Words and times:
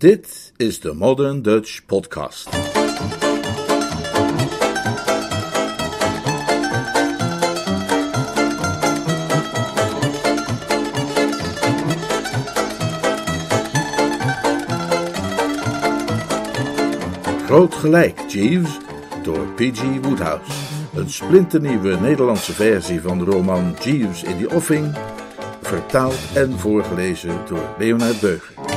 Dit 0.00 0.52
is 0.56 0.80
de 0.80 0.94
Modern 0.94 1.42
Dutch 1.42 1.84
Podcast. 1.86 2.48
Groot 17.44 17.74
gelijk, 17.74 18.20
Jeeves, 18.28 18.78
door 19.22 19.46
P.G. 19.54 19.82
Woodhouse. 20.02 20.52
Een 20.94 21.10
splinternieuwe 21.10 21.96
Nederlandse 22.00 22.52
versie 22.52 23.00
van 23.00 23.18
de 23.18 23.24
roman 23.24 23.76
Jeeves 23.82 24.22
in 24.22 24.38
the 24.38 24.54
Offing, 24.54 24.94
vertaald 25.62 26.18
en 26.34 26.58
voorgelezen 26.58 27.46
door 27.48 27.74
Leonard 27.78 28.20
Beuger. 28.20 28.69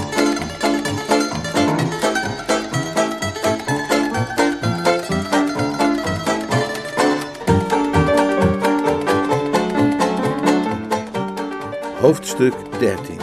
Hoofdstuk 12.03 12.53
13 12.80 13.17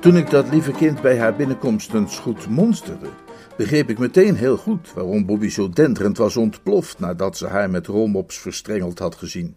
Toen 0.00 0.16
ik 0.16 0.30
dat 0.30 0.48
lieve 0.50 0.72
kind 0.72 1.00
bij 1.00 1.18
haar 1.18 1.36
binnenkomst 1.36 1.94
eens 1.94 2.18
goed 2.18 2.48
monsterde, 2.48 3.08
begreep 3.56 3.90
ik 3.90 3.98
meteen 3.98 4.36
heel 4.36 4.56
goed 4.56 4.92
waarom 4.94 5.26
Bobby 5.26 5.48
zo 5.48 5.68
denderend 5.68 6.16
was 6.18 6.36
ontploft 6.36 6.98
nadat 6.98 7.36
ze 7.36 7.46
haar 7.46 7.70
met 7.70 7.86
rolmops 7.86 8.38
verstrengeld 8.38 8.98
had 8.98 9.14
gezien. 9.14 9.56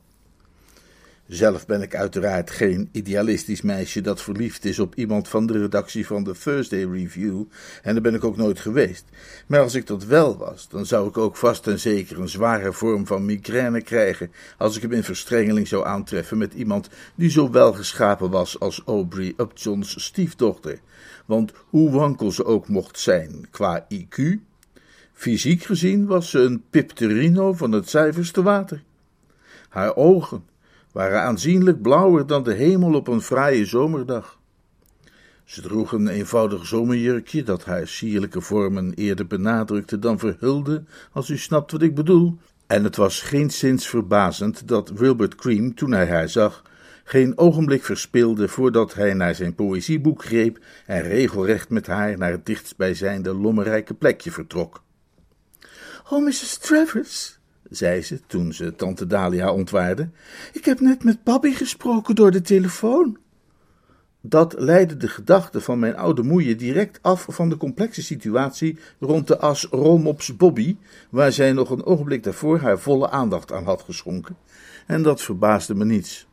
Zelf 1.31 1.65
ben 1.65 1.81
ik 1.81 1.95
uiteraard 1.95 2.49
geen 2.49 2.89
idealistisch 2.91 3.61
meisje 3.61 4.01
dat 4.01 4.21
verliefd 4.21 4.65
is 4.65 4.79
op 4.79 4.95
iemand 4.95 5.27
van 5.27 5.45
de 5.45 5.59
redactie 5.59 6.07
van 6.07 6.23
de 6.23 6.33
Thursday 6.43 6.83
Review, 6.83 7.43
en 7.81 7.93
daar 7.93 8.01
ben 8.01 8.13
ik 8.13 8.23
ook 8.23 8.37
nooit 8.37 8.59
geweest. 8.59 9.05
Maar 9.47 9.59
als 9.59 9.75
ik 9.75 9.87
dat 9.87 10.05
wel 10.05 10.37
was, 10.37 10.69
dan 10.69 10.85
zou 10.85 11.07
ik 11.07 11.17
ook 11.17 11.35
vast 11.35 11.67
en 11.67 11.79
zeker 11.79 12.19
een 12.19 12.29
zware 12.29 12.73
vorm 12.73 13.07
van 13.07 13.25
migraine 13.25 13.81
krijgen 13.81 14.31
als 14.57 14.75
ik 14.75 14.81
hem 14.81 14.91
in 14.91 15.03
verstrengeling 15.03 15.67
zou 15.67 15.85
aantreffen 15.85 16.37
met 16.37 16.53
iemand 16.53 16.89
die 17.15 17.29
zo 17.29 17.51
welgeschapen 17.51 18.29
was 18.29 18.59
als 18.59 18.81
Aubrey 18.85 19.33
Upjohn's 19.37 20.03
stiefdochter. 20.03 20.79
Want 21.25 21.51
hoe 21.69 21.91
wankel 21.91 22.31
ze 22.31 22.45
ook 22.45 22.67
mocht 22.67 22.99
zijn 22.99 23.47
qua 23.51 23.87
IQ, 23.93 24.21
fysiek 25.13 25.63
gezien 25.63 26.05
was 26.05 26.29
ze 26.29 26.39
een 26.39 26.63
pipterino 26.69 27.53
van 27.53 27.71
het 27.71 27.89
zuiverste 27.89 28.43
water. 28.43 28.83
Haar 29.69 29.95
ogen, 29.95 30.49
waren 30.91 31.21
aanzienlijk 31.21 31.81
blauwer 31.81 32.27
dan 32.27 32.43
de 32.43 32.53
hemel 32.53 32.93
op 32.93 33.07
een 33.07 33.21
fraaie 33.21 33.65
zomerdag. 33.65 34.39
Ze 35.43 35.61
droeg 35.61 35.91
een 35.91 36.07
eenvoudig 36.07 36.65
zomerjurkje 36.65 37.43
dat 37.43 37.65
haar 37.65 37.87
sierlijke 37.87 38.41
vormen 38.41 38.93
eerder 38.93 39.27
benadrukte 39.27 39.99
dan 39.99 40.19
verhulde, 40.19 40.83
als 41.11 41.29
u 41.29 41.37
snapt 41.37 41.71
wat 41.71 41.81
ik 41.81 41.95
bedoel. 41.95 42.37
En 42.67 42.83
het 42.83 42.95
was 42.95 43.21
geenszins 43.21 43.87
verbazend 43.87 44.67
dat 44.67 44.89
Wilbert 44.89 45.35
Cream, 45.35 45.75
toen 45.75 45.91
hij 45.91 46.07
haar 46.07 46.29
zag, 46.29 46.63
geen 47.03 47.37
ogenblik 47.37 47.83
verspeelde 47.83 48.47
voordat 48.47 48.93
hij 48.93 49.13
naar 49.13 49.35
zijn 49.35 49.55
poëzieboek 49.55 50.23
greep 50.25 50.59
en 50.85 51.01
regelrecht 51.01 51.69
met 51.69 51.87
haar 51.87 52.17
naar 52.17 52.31
het 52.31 52.45
dichtstbijzijnde 52.45 53.33
lommerrijke 53.33 53.93
plekje 53.93 54.31
vertrok. 54.31 54.83
Oh, 56.09 56.23
Mrs. 56.23 56.57
Travers, 56.57 57.39
zei 57.71 58.01
ze 58.01 58.19
toen 58.27 58.53
ze 58.53 58.75
tante 58.75 59.07
Dalia 59.07 59.53
ontwaarde. 59.53 60.09
Ik 60.53 60.65
heb 60.65 60.79
net 60.79 61.03
met 61.03 61.23
Bobby 61.23 61.53
gesproken 61.53 62.15
door 62.15 62.31
de 62.31 62.41
telefoon. 62.41 63.17
Dat 64.21 64.55
leidde 64.57 64.97
de 64.97 65.07
gedachte 65.07 65.61
van 65.61 65.79
mijn 65.79 65.95
oude 65.95 66.23
moeie 66.23 66.55
direct 66.55 66.99
af 67.01 67.25
van 67.29 67.49
de 67.49 67.57
complexe 67.57 68.03
situatie 68.03 68.77
rond 68.99 69.27
de 69.27 69.37
as 69.37 69.67
Rolmops 69.71 70.35
Bobby, 70.35 70.77
waar 71.09 71.31
zij 71.31 71.51
nog 71.51 71.69
een 71.69 71.85
ogenblik 71.85 72.23
daarvoor 72.23 72.59
haar 72.59 72.79
volle 72.79 73.09
aandacht 73.09 73.51
aan 73.51 73.63
had 73.63 73.81
geschonken. 73.81 74.37
En 74.87 75.03
dat 75.03 75.21
verbaasde 75.21 75.75
me 75.75 75.85
niets. 75.85 76.27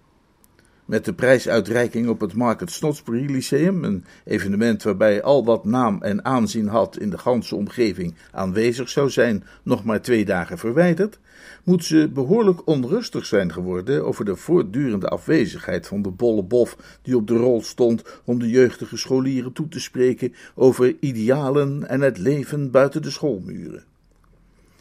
Met 0.89 1.05
de 1.05 1.13
prijsuitreiking 1.13 2.09
op 2.09 2.21
het 2.21 2.35
Market 2.35 2.71
Snodsbury 2.71 3.31
Lyceum, 3.31 3.85
een 3.85 4.05
evenement 4.25 4.83
waarbij 4.83 5.23
al 5.23 5.45
wat 5.45 5.65
naam 5.65 6.03
en 6.03 6.25
aanzien 6.25 6.67
had 6.67 6.99
in 6.99 7.11
de 7.11 7.19
ganse 7.19 7.57
omgeving 7.57 8.15
aanwezig 8.31 8.89
zou 8.89 9.11
zijn, 9.11 9.45
nog 9.63 9.85
maar 9.85 10.03
twee 10.03 10.25
dagen 10.25 10.59
verwijderd, 10.59 11.19
moet 11.65 11.85
ze 11.85 12.11
behoorlijk 12.15 12.67
onrustig 12.67 13.27
zijn 13.27 13.53
geworden 13.53 14.05
over 14.05 14.25
de 14.25 14.37
voortdurende 14.37 15.09
afwezigheid 15.09 15.87
van 15.87 16.03
de 16.03 16.11
bolle 16.11 16.43
bof 16.43 16.99
die 17.03 17.17
op 17.17 17.27
de 17.27 17.37
rol 17.37 17.63
stond 17.63 18.21
om 18.25 18.39
de 18.39 18.49
jeugdige 18.49 18.97
scholieren 18.97 19.53
toe 19.53 19.69
te 19.69 19.81
spreken 19.81 20.35
over 20.55 20.97
idealen 21.01 21.89
en 21.89 22.01
het 22.01 22.19
leven 22.19 22.71
buiten 22.71 23.03
de 23.03 23.11
schoolmuren. 23.11 23.88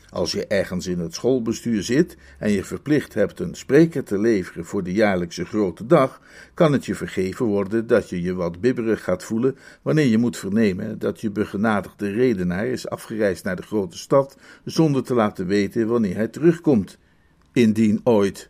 Als 0.09 0.31
je 0.31 0.47
ergens 0.47 0.87
in 0.87 0.99
het 0.99 1.13
schoolbestuur 1.13 1.83
zit 1.83 2.17
en 2.39 2.51
je 2.51 2.63
verplicht 2.63 3.13
hebt 3.13 3.39
een 3.39 3.55
spreker 3.55 4.03
te 4.03 4.19
leveren 4.19 4.65
voor 4.65 4.83
de 4.83 4.93
jaarlijkse 4.93 5.45
grote 5.45 5.85
dag, 5.85 6.21
kan 6.53 6.73
het 6.73 6.85
je 6.85 6.95
vergeven 6.95 7.45
worden 7.45 7.87
dat 7.87 8.09
je 8.09 8.21
je 8.21 8.33
wat 8.33 8.61
bibberig 8.61 9.03
gaat 9.03 9.23
voelen 9.23 9.57
wanneer 9.81 10.05
je 10.05 10.17
moet 10.17 10.37
vernemen 10.37 10.99
dat 10.99 11.21
je 11.21 11.31
begenadigde 11.31 12.09
redenaar 12.11 12.67
is 12.67 12.89
afgereisd 12.89 13.43
naar 13.43 13.55
de 13.55 13.61
grote 13.61 13.97
stad 13.97 14.37
zonder 14.65 15.03
te 15.03 15.13
laten 15.13 15.47
weten 15.47 15.87
wanneer 15.87 16.15
hij 16.15 16.27
terugkomt, 16.27 16.97
indien 17.53 18.01
ooit. 18.03 18.49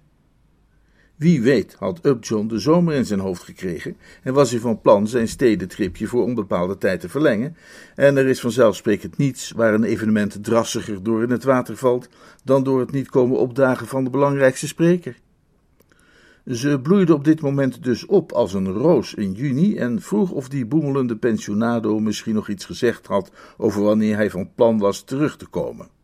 Wie 1.18 1.42
weet 1.42 1.76
had 1.80 2.06
Upjohn 2.06 2.48
de 2.48 2.60
zomer 2.60 2.94
in 2.94 3.06
zijn 3.06 3.20
hoofd 3.20 3.44
gekregen 3.44 3.98
en 4.24 4.34
was 4.34 4.52
hij 4.52 4.60
van 4.60 4.82
plan 4.82 5.08
zijn 5.08 5.28
stedentripje 5.28 6.08
voor 6.08 6.24
onbepaalde 6.24 6.78
tijd 6.78 7.00
te 7.00 7.10
verlengen. 7.10 7.56
En 7.96 8.18
er 8.18 8.26
is 8.26 8.40
vanzelfsprekend 8.40 9.18
niets 9.18 9.52
waar 9.52 9.74
een 9.74 9.84
evenement 9.84 10.44
drassiger 10.44 11.04
door 11.04 11.24
in 11.24 11.30
het 11.30 11.44
water 11.44 11.78
valt 11.78 12.10
dan 12.44 12.64
door 12.64 12.80
het 12.80 12.92
niet 12.92 13.10
komen 13.10 13.38
opdagen 13.38 13.88
van 13.88 14.04
de 14.04 14.10
belangrijkste 14.10 14.68
spreker. 14.68 15.18
Ze 16.46 16.80
bloeide 16.82 17.14
op 17.14 17.24
dit 17.24 17.42
moment 17.42 17.84
dus 17.84 18.06
op 18.06 18.32
als 18.32 18.54
een 18.54 18.72
roos 18.72 19.14
in 19.14 19.32
juni 19.32 19.78
en 19.78 20.02
vroeg 20.02 20.32
of 20.32 20.50
die 20.50 20.66
boemelende 20.66 21.16
pensionado 21.16 22.00
misschien 22.00 22.36
nog 22.36 22.50
iets 22.50 22.66
gezegd 22.66 23.08
had 23.08 23.32
over 23.58 23.82
wanneer 23.82 24.16
hij 24.16 24.30
van 24.30 24.54
plan 24.56 24.78
was 24.78 25.04
terug 25.04 25.38
te 25.38 25.48
komen. 25.48 25.97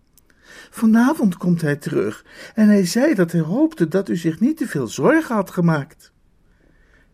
Vanavond 0.75 1.37
komt 1.37 1.61
hij 1.61 1.75
terug 1.75 2.25
en 2.55 2.67
hij 2.67 2.85
zei 2.85 3.13
dat 3.13 3.31
hij 3.31 3.41
hoopte 3.41 3.87
dat 3.87 4.09
u 4.09 4.17
zich 4.17 4.39
niet 4.39 4.57
te 4.57 4.67
veel 4.67 4.87
zorgen 4.87 5.35
had 5.35 5.51
gemaakt. 5.51 6.11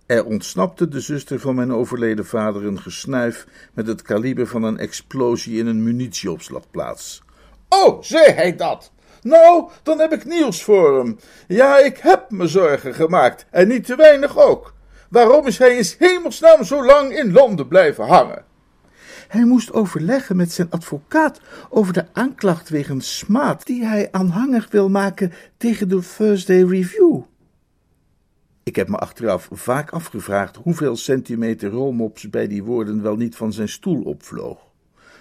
Er 0.06 0.26
ontsnapte 0.26 0.88
de 0.88 1.00
zuster 1.00 1.40
van 1.40 1.56
mijn 1.56 1.72
overleden 1.72 2.26
vader 2.26 2.66
een 2.66 2.80
gesnuif 2.80 3.48
met 3.74 3.88
het 3.88 4.02
kaliber 4.02 4.48
van 4.48 4.64
een 4.64 4.78
explosie 4.78 5.60
in 5.60 5.68
een 5.68 5.84
munitieopslagplaats. 5.84 7.24
Oh, 7.70 8.02
zei 8.02 8.32
hij 8.32 8.56
dat? 8.56 8.92
Nou, 9.22 9.70
dan 9.84 10.00
heb 10.00 10.14
ik 10.14 10.26
nieuws 10.26 10.64
voor 10.64 10.98
hem. 10.98 11.20
Ja, 11.48 11.78
ik 11.78 11.98
heb 11.98 12.32
me 12.32 12.48
zorgen 12.48 12.94
gemaakt, 12.94 13.46
en 13.52 13.68
niet 13.68 13.86
te 13.86 13.96
weinig 13.96 14.38
ook. 14.38 14.74
Waarom 15.10 15.48
is 15.48 15.58
hij 15.58 15.78
in 15.78 15.86
hemelsnaam 15.98 16.64
zo 16.64 16.86
lang 16.86 17.18
in 17.18 17.32
Londen 17.32 17.68
blijven 17.68 18.08
hangen? 18.08 18.46
Hij 19.30 19.46
moest 19.46 19.74
overleggen 19.74 20.36
met 20.36 20.52
zijn 20.52 20.70
advocaat 20.70 21.42
over 21.70 21.94
de 21.94 22.06
aanklacht 22.14 22.70
wegens 22.70 23.18
smaad 23.18 23.66
die 23.66 23.86
hij 23.86 24.12
aanhangig 24.12 24.72
wil 24.72 24.90
maken 24.90 25.32
tegen 25.58 25.90
de 25.90 26.02
Thursday 26.18 26.64
Review. 26.64 27.22
Ik 28.64 28.76
heb 28.76 28.88
me 28.88 28.98
achteraf 28.98 29.50
vaak 29.52 29.90
afgevraagd 29.92 30.56
hoeveel 30.56 30.96
centimeter 30.96 31.70
rolmops 31.70 32.30
bij 32.30 32.48
die 32.48 32.64
woorden 32.64 33.02
wel 33.02 33.16
niet 33.16 33.36
van 33.36 33.54
zijn 33.54 33.70
stoel 33.70 34.02
opvloog. 34.02 34.60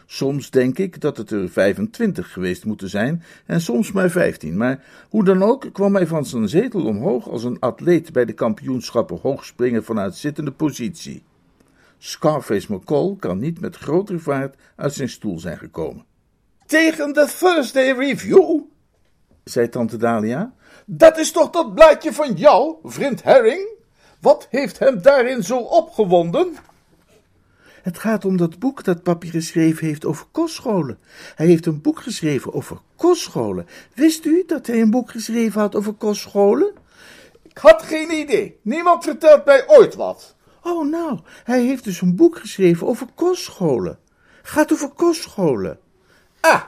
Soms 0.07 0.51
denk 0.51 0.79
ik 0.79 1.01
dat 1.01 1.17
het 1.17 1.31
er 1.31 1.49
25 1.49 2.33
geweest 2.33 2.65
moeten 2.65 2.89
zijn 2.89 3.23
en 3.47 3.61
soms 3.61 3.93
maar 3.93 4.11
15, 4.11 4.57
maar 4.57 4.85
hoe 5.09 5.25
dan 5.25 5.43
ook 5.43 5.73
kwam 5.73 5.95
hij 5.95 6.07
van 6.07 6.27
zijn 6.27 6.49
zetel 6.49 6.85
omhoog 6.85 7.29
als 7.29 7.45
een 7.45 7.59
atleet 7.59 8.13
bij 8.13 8.25
de 8.25 8.33
kampioenschappen 8.33 9.19
hoogspringen 9.23 9.85
vanuit 9.85 10.15
zittende 10.15 10.53
positie. 10.53 11.23
Scarface 11.99 12.73
McCall 12.73 13.17
kan 13.19 13.39
niet 13.39 13.61
met 13.61 13.77
grotere 13.77 14.19
vaart 14.19 14.57
uit 14.77 14.95
zijn 14.95 15.09
stoel 15.09 15.39
zijn 15.39 15.59
gekomen. 15.59 16.05
Tegen 16.67 17.13
de 17.13 17.35
Thursday 17.39 17.93
Review? 17.93 18.61
zei 19.45 19.69
tante 19.69 19.97
Dalia. 19.97 20.53
Dat 20.87 21.19
is 21.19 21.33
toch 21.33 21.51
dat 21.51 21.75
blaadje 21.75 22.13
van 22.13 22.35
jou, 22.35 22.77
vriend 22.83 23.23
Herring? 23.23 23.69
Wat 24.21 24.47
heeft 24.51 24.79
hem 24.79 25.03
daarin 25.03 25.43
zo 25.43 25.59
opgewonden? 25.59 26.57
Het 27.83 27.99
gaat 27.99 28.25
om 28.25 28.37
dat 28.37 28.59
boek 28.59 28.85
dat 28.85 29.03
papi 29.03 29.31
geschreven 29.31 29.87
heeft 29.87 30.05
over 30.05 30.27
kostscholen. 30.31 30.99
Hij 31.35 31.47
heeft 31.47 31.67
een 31.67 31.81
boek 31.81 32.01
geschreven 32.01 32.53
over 32.53 32.79
kostscholen. 32.97 33.67
Wist 33.95 34.25
u 34.25 34.45
dat 34.47 34.67
hij 34.67 34.81
een 34.81 34.91
boek 34.91 35.11
geschreven 35.11 35.61
had 35.61 35.75
over 35.75 35.93
kostscholen? 35.93 36.73
Ik 37.43 37.59
had 37.59 37.83
geen 37.83 38.11
idee. 38.11 38.59
Niemand 38.63 39.05
vertelt 39.05 39.45
mij 39.45 39.69
ooit 39.69 39.95
wat. 39.95 40.37
Oh, 40.63 40.91
nou, 40.91 41.19
hij 41.45 41.63
heeft 41.63 41.85
dus 41.85 42.01
een 42.01 42.17
boek 42.17 42.39
geschreven 42.39 42.87
over 42.87 43.07
kostscholen. 43.15 43.99
Gaat 44.43 44.73
over 44.73 44.89
kostscholen. 44.89 45.79
Ah, 46.41 46.63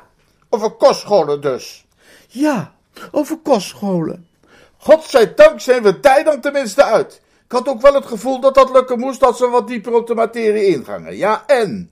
over 0.48 0.70
kostscholen 0.70 1.40
dus. 1.40 1.86
Ja, 2.28 2.74
over 3.10 3.36
kostscholen. 3.36 4.28
Godzijdank 4.76 5.60
zijn 5.60 5.82
we 5.82 6.00
daar 6.00 6.24
dan 6.24 6.40
tenminste 6.40 6.84
uit. 6.84 7.20
Ik 7.44 7.52
had 7.52 7.68
ook 7.68 7.80
wel 7.80 7.94
het 7.94 8.06
gevoel 8.06 8.40
dat 8.40 8.54
dat 8.54 8.70
lukken 8.72 8.98
moest 8.98 9.22
als 9.22 9.38
ze 9.38 9.48
wat 9.48 9.68
dieper 9.68 9.92
op 9.92 10.06
de 10.06 10.14
materie 10.14 10.66
ingangen. 10.66 11.16
Ja, 11.16 11.46
en? 11.46 11.90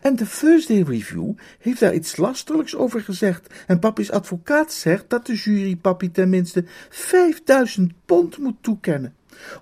En 0.00 0.16
de 0.16 0.26
Thursday 0.26 0.82
Review 0.82 1.32
heeft 1.58 1.80
daar 1.80 1.94
iets 1.94 2.16
lastelijks 2.16 2.76
over 2.76 3.00
gezegd. 3.00 3.54
En 3.66 3.78
papi's 3.78 4.10
advocaat 4.10 4.72
zegt 4.72 5.04
dat 5.08 5.26
de 5.26 5.34
jury 5.34 5.76
papi 5.76 6.10
tenminste 6.10 6.64
5000 6.88 7.92
pond 8.04 8.38
moet 8.38 8.56
toekennen. 8.60 9.14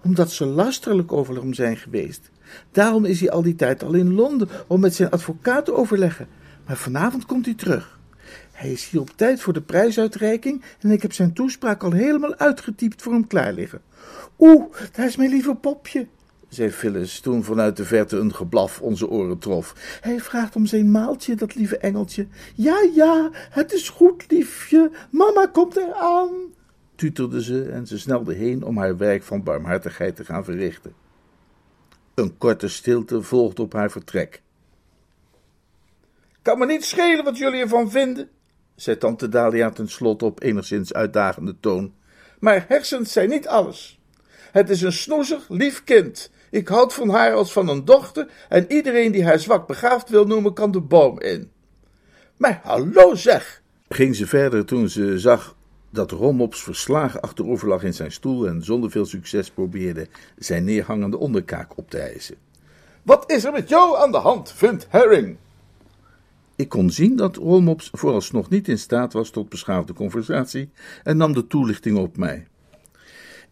Omdat 0.05 0.31
ze 0.31 0.45
lasterlijk 0.45 1.13
over 1.13 1.37
hem 1.37 1.55
zijn 1.55 1.77
geweest. 1.77 2.31
Daarom 2.73 3.05
is 3.05 3.21
hij 3.21 3.31
al 3.31 3.43
die 3.43 3.55
tijd 3.55 3.83
al 3.83 3.95
in 3.95 4.15
Londen 4.15 4.49
om 4.67 4.81
met 4.81 4.95
zijn 4.95 5.11
advocaat 5.11 5.65
te 5.65 5.75
overleggen. 5.75 6.29
Maar 6.67 6.77
vanavond 6.77 7.27
komt 7.27 7.45
hij 7.45 7.55
terug. 7.55 7.99
Hij 8.53 8.73
is 8.73 8.89
hier 8.89 9.01
op 9.01 9.11
tijd 9.17 9.41
voor 9.41 9.53
de 9.53 9.61
prijsuitreiking 9.61 10.63
en 10.81 10.91
ik 10.91 11.03
heb 11.03 11.13
zijn 11.13 11.33
toespraak 11.33 11.83
al 11.83 11.93
helemaal 11.93 12.35
uitgetypt 12.35 13.03
voor 13.03 13.13
hem 13.13 13.27
klaar 13.27 13.53
liggen. 13.53 13.81
Oeh, 14.39 14.65
daar 14.93 15.07
is 15.07 15.17
mijn 15.17 15.31
lieve 15.31 15.55
popje, 15.55 16.07
zei 16.49 16.71
Phyllis 16.71 17.21
toen 17.21 17.45
vanuit 17.45 17.77
de 17.77 17.85
verte 17.85 18.17
een 18.17 18.35
geblaf 18.35 18.81
onze 18.81 19.09
oren 19.09 19.39
trof. 19.39 19.99
Hij 20.01 20.21
vraagt 20.21 20.57
om 20.57 20.67
zijn 20.67 20.91
maaltje, 20.91 21.35
dat 21.35 21.55
lieve 21.55 21.79
engeltje. 21.79 22.27
Ja, 22.55 22.89
ja, 22.95 23.31
het 23.33 23.73
is 23.73 23.89
goed, 23.89 24.25
liefje. 24.29 24.91
Mama 25.11 25.47
komt 25.47 25.77
eraan, 25.77 26.31
tuterde 26.99 27.43
ze 27.43 27.63
en 27.63 27.87
ze 27.87 27.99
snelde 27.99 28.35
heen 28.35 28.63
om 28.63 28.79
haar 28.79 28.97
werk 28.97 29.23
van 29.23 29.43
barmhartigheid 29.43 30.17
te 30.17 30.25
gaan 30.25 30.45
verrichten. 30.45 30.95
Een 32.15 32.39
korte 32.39 32.69
stilte 32.69 33.23
volgde 33.23 33.63
op 33.63 33.73
haar 33.73 33.91
vertrek. 33.91 34.43
Kan 36.43 36.59
me 36.59 36.67
niet 36.67 36.85
schelen 36.85 37.25
wat 37.25 37.39
jullie 37.39 37.61
ervan 37.61 37.91
vinden, 37.91 38.29
zei 38.75 38.99
tante 38.99 39.29
Dalia 39.29 39.71
tenslotte 39.71 40.25
op 40.25 40.43
enigszins 40.43 40.93
uitdagende 40.93 41.57
toon. 41.61 41.95
Maar 42.39 42.65
hersens 42.69 43.13
zijn 43.13 43.29
niet 43.29 43.49
alles. 43.49 44.01
Het 44.53 44.71
is 44.71 44.83
een 44.83 44.93
snoezig, 44.93 45.49
lief 45.49 45.85
kind. 45.85 46.31
Ik 46.51 46.69
houd 46.69 46.95
van 46.95 47.09
haar 47.09 47.35
als 47.35 47.53
van 47.53 47.69
een 47.69 47.85
dochter 47.85 48.31
en 48.49 48.73
iedereen 48.73 49.13
die 49.13 49.25
haar 49.25 49.39
zwak 49.39 49.67
begaafd 49.67 50.09
wil 50.09 50.27
noemen, 50.27 50.55
kan 50.55 50.71
de 50.71 50.81
boom 50.81 51.21
in. 51.21 51.51
Maar 52.37 52.61
hallo 52.63 53.15
zeg, 53.15 53.63
ging 53.89 54.17
ze 54.17 54.27
verder 54.27 54.65
toen 54.65 54.89
ze 54.89 55.19
zag 55.19 55.57
dat 55.99 56.11
Romops 56.11 56.63
verslagen 56.63 57.21
achterover 57.21 57.69
lag 57.69 57.83
in 57.83 57.95
zijn 57.95 58.13
stoel 58.13 58.47
en 58.47 58.63
zonder 58.63 58.91
veel 58.91 59.05
succes 59.05 59.51
probeerde 59.51 60.07
zijn 60.37 60.65
neerhangende 60.65 61.19
onderkaak 61.19 61.77
op 61.77 61.91
te 61.91 61.97
hijsen. 61.97 62.37
Wat 63.03 63.31
is 63.31 63.45
er 63.45 63.53
met 63.53 63.69
jou 63.69 63.99
aan 63.99 64.13
de 64.13 64.19
hand, 64.19 64.53
vindt 64.53 64.87
Herring? 64.89 65.37
Ik 66.57 66.69
kon 66.69 66.91
zien 66.91 67.17
dat 67.17 67.37
Romops 67.37 67.89
vooralsnog 67.93 68.51
niet 68.51 68.69
in 68.69 68.79
staat 68.79 69.13
was 69.13 69.31
tot 69.31 69.49
beschaafde 69.49 69.93
conversatie 69.93 70.71
en 71.03 71.17
nam 71.17 71.33
de 71.33 71.47
toelichting 71.47 71.99
op 71.99 72.17
mij. 72.17 72.47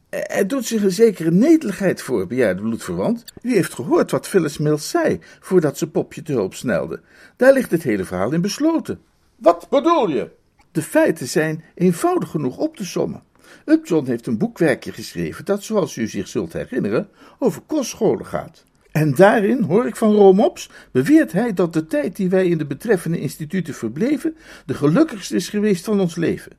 Er 0.08 0.48
doet 0.48 0.66
zich 0.66 0.82
een 0.82 0.90
zekere 0.90 1.30
neteligheid 1.30 2.02
voor, 2.02 2.26
bejaarde 2.26 2.62
bloedverwant. 2.62 3.24
U 3.42 3.54
heeft 3.54 3.74
gehoord 3.74 4.10
wat 4.10 4.28
Phyllis 4.28 4.58
Mills 4.58 4.90
zei 4.90 5.18
voordat 5.40 5.78
ze 5.78 5.90
popje 5.90 6.22
te 6.22 6.32
hulp 6.32 6.54
snelde. 6.54 7.00
Daar 7.36 7.52
ligt 7.52 7.70
het 7.70 7.82
hele 7.82 8.04
verhaal 8.04 8.32
in 8.32 8.40
besloten. 8.40 9.00
Wat 9.36 9.66
bedoel 9.70 10.08
je? 10.08 10.30
De 10.76 10.82
feiten 10.82 11.28
zijn 11.28 11.64
eenvoudig 11.74 12.30
genoeg 12.30 12.56
op 12.56 12.76
te 12.76 12.84
sommen. 12.84 13.22
Upjohn 13.64 14.06
heeft 14.06 14.26
een 14.26 14.38
boekwerkje 14.38 14.92
geschreven 14.92 15.44
dat, 15.44 15.62
zoals 15.62 15.96
u 15.96 16.06
zich 16.06 16.28
zult 16.28 16.52
herinneren, 16.52 17.08
over 17.38 17.62
kostscholen 17.66 18.26
gaat. 18.26 18.64
En 18.92 19.14
daarin, 19.14 19.62
hoor 19.62 19.86
ik 19.86 19.96
van 19.96 20.14
Romops, 20.14 20.70
beweert 20.90 21.32
hij 21.32 21.52
dat 21.52 21.72
de 21.72 21.86
tijd 21.86 22.16
die 22.16 22.28
wij 22.28 22.46
in 22.46 22.58
de 22.58 22.66
betreffende 22.66 23.20
instituten 23.20 23.74
verbleven, 23.74 24.36
de 24.66 24.74
gelukkigste 24.74 25.34
is 25.34 25.48
geweest 25.48 25.84
van 25.84 26.00
ons 26.00 26.16
leven. 26.16 26.52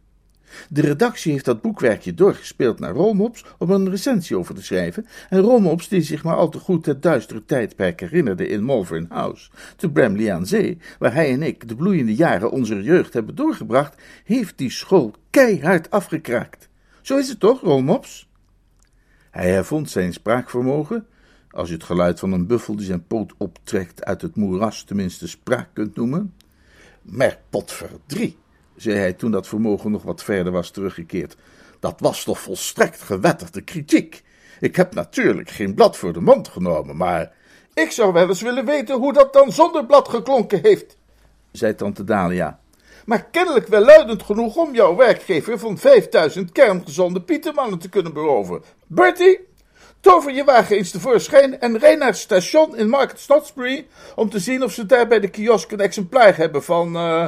De 0.69 0.81
redactie 0.81 1.31
heeft 1.31 1.45
dat 1.45 1.61
boekwerkje 1.61 2.13
doorgespeeld 2.13 2.79
naar 2.79 2.93
Romops 2.93 3.45
om 3.57 3.71
een 3.71 3.89
recensie 3.89 4.37
over 4.37 4.55
te 4.55 4.63
schrijven, 4.63 5.05
en 5.29 5.39
Romops, 5.39 5.87
die 5.87 6.01
zich 6.01 6.23
maar 6.23 6.35
al 6.35 6.49
te 6.49 6.59
goed 6.59 6.85
het 6.85 7.01
duistere 7.01 7.45
tijdperk 7.45 7.99
herinnerde 7.99 8.47
in 8.47 8.63
Malvern 8.63 9.05
House, 9.09 9.49
te 9.75 9.91
Bramley 9.91 10.33
aan 10.33 10.45
Zee, 10.45 10.77
waar 10.99 11.13
hij 11.13 11.31
en 11.31 11.43
ik 11.43 11.67
de 11.67 11.75
bloeiende 11.75 12.15
jaren 12.15 12.51
onze 12.51 12.83
jeugd 12.83 13.13
hebben 13.13 13.35
doorgebracht, 13.35 14.01
heeft 14.23 14.57
die 14.57 14.71
school 14.71 15.13
keihard 15.29 15.91
afgekraakt. 15.91 16.69
Zo 17.01 17.17
is 17.17 17.29
het 17.29 17.39
toch, 17.39 17.61
Romops? 17.61 18.29
Hij 19.31 19.51
hervond 19.51 19.89
zijn 19.89 20.13
spraakvermogen, 20.13 21.05
als 21.49 21.67
je 21.67 21.73
het 21.73 21.83
geluid 21.83 22.19
van 22.19 22.31
een 22.31 22.47
buffel 22.47 22.75
die 22.75 22.85
zijn 22.85 23.07
poot 23.07 23.33
optrekt 23.37 24.05
uit 24.05 24.21
het 24.21 24.35
moeras 24.35 24.83
tenminste 24.83 25.27
spraak 25.27 25.69
kunt 25.73 25.95
noemen. 25.95 26.33
Maar 27.01 27.39
potverdrie, 27.49 28.37
zei 28.77 28.97
hij 28.97 29.13
toen 29.13 29.31
dat 29.31 29.47
vermogen 29.47 29.91
nog 29.91 30.03
wat 30.03 30.23
verder 30.23 30.51
was 30.51 30.69
teruggekeerd. 30.69 31.35
Dat 31.79 31.99
was 31.99 32.23
toch 32.23 32.39
volstrekt 32.39 33.01
gewettigde 33.01 33.61
kritiek. 33.61 34.23
Ik 34.59 34.75
heb 34.75 34.93
natuurlijk 34.93 35.49
geen 35.49 35.73
blad 35.73 35.97
voor 35.97 36.13
de 36.13 36.21
mond 36.21 36.47
genomen, 36.47 36.97
maar 36.97 37.31
ik 37.73 37.91
zou 37.91 38.13
wel 38.13 38.27
eens 38.27 38.41
willen 38.41 38.65
weten 38.65 38.95
hoe 38.95 39.13
dat 39.13 39.33
dan 39.33 39.51
zonder 39.51 39.85
blad 39.85 40.09
geklonken 40.09 40.59
heeft, 40.61 40.97
zei 41.51 41.75
tante 41.75 42.03
Dalia. 42.03 42.59
Maar 43.05 43.25
kennelijk 43.31 43.67
wel 43.67 43.81
luidend 43.81 44.23
genoeg 44.23 44.55
om 44.55 44.75
jouw 44.75 44.95
werkgever 44.95 45.59
van 45.59 45.77
5000 45.77 46.51
kerngezonde 46.51 47.21
pietermannen 47.21 47.79
te 47.79 47.89
kunnen 47.89 48.13
beroven. 48.13 48.63
Bertie, 48.87 49.39
tover 49.99 50.33
je 50.33 50.43
wagen 50.43 50.75
eens 50.75 50.91
tevoorschijn 50.91 51.59
en 51.59 51.77
rij 51.77 51.95
naar 51.95 52.07
het 52.07 52.17
station 52.17 52.77
in 52.77 52.89
Market 52.89 53.19
Snodsbury 53.19 53.87
om 54.15 54.29
te 54.29 54.39
zien 54.39 54.63
of 54.63 54.71
ze 54.71 54.85
daar 54.85 55.07
bij 55.07 55.19
de 55.19 55.29
kiosk 55.29 55.71
een 55.71 55.79
exemplaar 55.79 56.37
hebben 56.37 56.63
van... 56.63 56.95
Uh... 56.95 57.27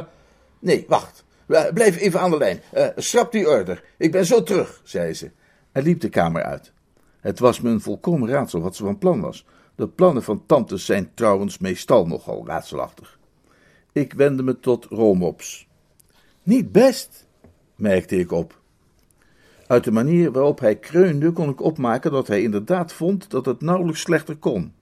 Nee, 0.58 0.84
wacht. 0.88 1.24
Blijf 1.50 1.96
even 1.96 2.20
aan 2.20 2.30
de 2.30 2.36
lijn. 2.36 2.60
Uh, 2.74 2.86
schrap 2.96 3.32
die 3.32 3.48
order. 3.48 3.84
Ik 3.98 4.12
ben 4.12 4.26
zo 4.26 4.42
terug, 4.42 4.80
zei 4.84 5.14
ze. 5.14 5.30
En 5.72 5.82
liep 5.82 6.00
de 6.00 6.08
kamer 6.08 6.42
uit. 6.42 6.72
Het 7.20 7.38
was 7.38 7.60
me 7.60 7.70
een 7.70 7.80
volkomen 7.80 8.28
raadsel 8.28 8.60
wat 8.60 8.76
ze 8.76 8.84
van 8.84 8.98
plan 8.98 9.20
was. 9.20 9.46
De 9.74 9.88
plannen 9.88 10.22
van 10.22 10.46
tantes 10.46 10.84
zijn 10.84 11.10
trouwens 11.14 11.58
meestal 11.58 12.06
nogal 12.06 12.46
raadselachtig. 12.46 13.18
Ik 13.92 14.12
wendde 14.12 14.42
me 14.42 14.60
tot 14.60 14.84
Romops. 14.84 15.68
Niet 16.42 16.72
best, 16.72 17.26
merkte 17.74 18.18
ik 18.18 18.32
op. 18.32 18.58
Uit 19.66 19.84
de 19.84 19.92
manier 19.92 20.32
waarop 20.32 20.60
hij 20.60 20.76
kreunde 20.76 21.32
kon 21.32 21.48
ik 21.48 21.60
opmaken 21.60 22.10
dat 22.10 22.26
hij 22.26 22.42
inderdaad 22.42 22.92
vond 22.92 23.30
dat 23.30 23.46
het 23.46 23.60
nauwelijks 23.60 24.00
slechter 24.00 24.36
kon. 24.36 24.74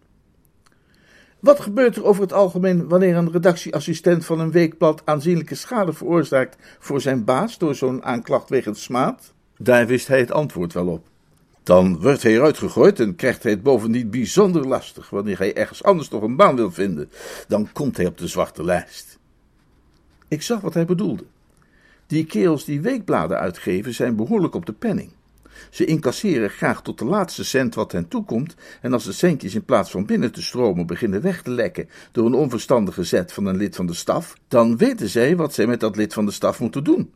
Wat 1.40 1.60
gebeurt 1.60 1.96
er 1.96 2.04
over 2.04 2.22
het 2.22 2.32
algemeen 2.32 2.88
wanneer 2.88 3.16
een 3.16 3.32
redactieassistent 3.32 4.24
van 4.24 4.40
een 4.40 4.50
weekblad 4.50 5.02
aanzienlijke 5.04 5.54
schade 5.54 5.92
veroorzaakt 5.92 6.56
voor 6.78 7.00
zijn 7.00 7.24
baas 7.24 7.58
door 7.58 7.74
zo'n 7.74 8.04
aanklacht 8.04 8.48
wegens 8.48 8.82
smaad? 8.82 9.32
Daar 9.56 9.86
wist 9.86 10.08
hij 10.08 10.18
het 10.18 10.30
antwoord 10.30 10.72
wel 10.72 10.86
op. 10.86 11.06
Dan 11.62 12.00
wordt 12.00 12.22
hij 12.22 12.32
eruit 12.32 12.58
gegooid 12.58 13.00
en 13.00 13.14
krijgt 13.14 13.42
hij 13.42 13.52
het 13.52 13.62
bovendien 13.62 14.10
bijzonder 14.10 14.66
lastig 14.66 15.10
wanneer 15.10 15.38
hij 15.38 15.54
ergens 15.54 15.82
anders 15.82 16.08
nog 16.08 16.22
een 16.22 16.36
baan 16.36 16.56
wil 16.56 16.70
vinden. 16.70 17.10
Dan 17.48 17.68
komt 17.72 17.96
hij 17.96 18.06
op 18.06 18.18
de 18.18 18.26
zwarte 18.26 18.64
lijst. 18.64 19.18
Ik 20.28 20.42
zag 20.42 20.60
wat 20.60 20.74
hij 20.74 20.84
bedoelde. 20.84 21.24
Die 22.06 22.24
kerels 22.24 22.64
die 22.64 22.80
weekbladen 22.80 23.38
uitgeven 23.38 23.94
zijn 23.94 24.16
behoorlijk 24.16 24.54
op 24.54 24.66
de 24.66 24.72
penning. 24.72 25.10
Ze 25.70 25.84
incasseren 25.84 26.50
graag 26.50 26.82
tot 26.82 26.98
de 26.98 27.04
laatste 27.04 27.44
cent 27.44 27.74
wat 27.74 27.92
hen 27.92 28.08
toekomt, 28.08 28.54
en 28.80 28.92
als 28.92 29.04
de 29.04 29.12
centjes 29.12 29.54
in 29.54 29.64
plaats 29.64 29.90
van 29.90 30.06
binnen 30.06 30.32
te 30.32 30.42
stromen 30.42 30.86
beginnen 30.86 31.22
weg 31.22 31.42
te 31.42 31.50
lekken 31.50 31.88
door 32.12 32.26
een 32.26 32.34
onverstandige 32.34 33.04
zet 33.04 33.32
van 33.32 33.46
een 33.46 33.56
lid 33.56 33.76
van 33.76 33.86
de 33.86 33.94
staf, 33.94 34.34
dan 34.48 34.76
weten 34.76 35.08
zij 35.08 35.36
wat 35.36 35.54
zij 35.54 35.66
met 35.66 35.80
dat 35.80 35.96
lid 35.96 36.14
van 36.14 36.26
de 36.26 36.32
staf 36.32 36.60
moeten 36.60 36.84
doen. 36.84 37.12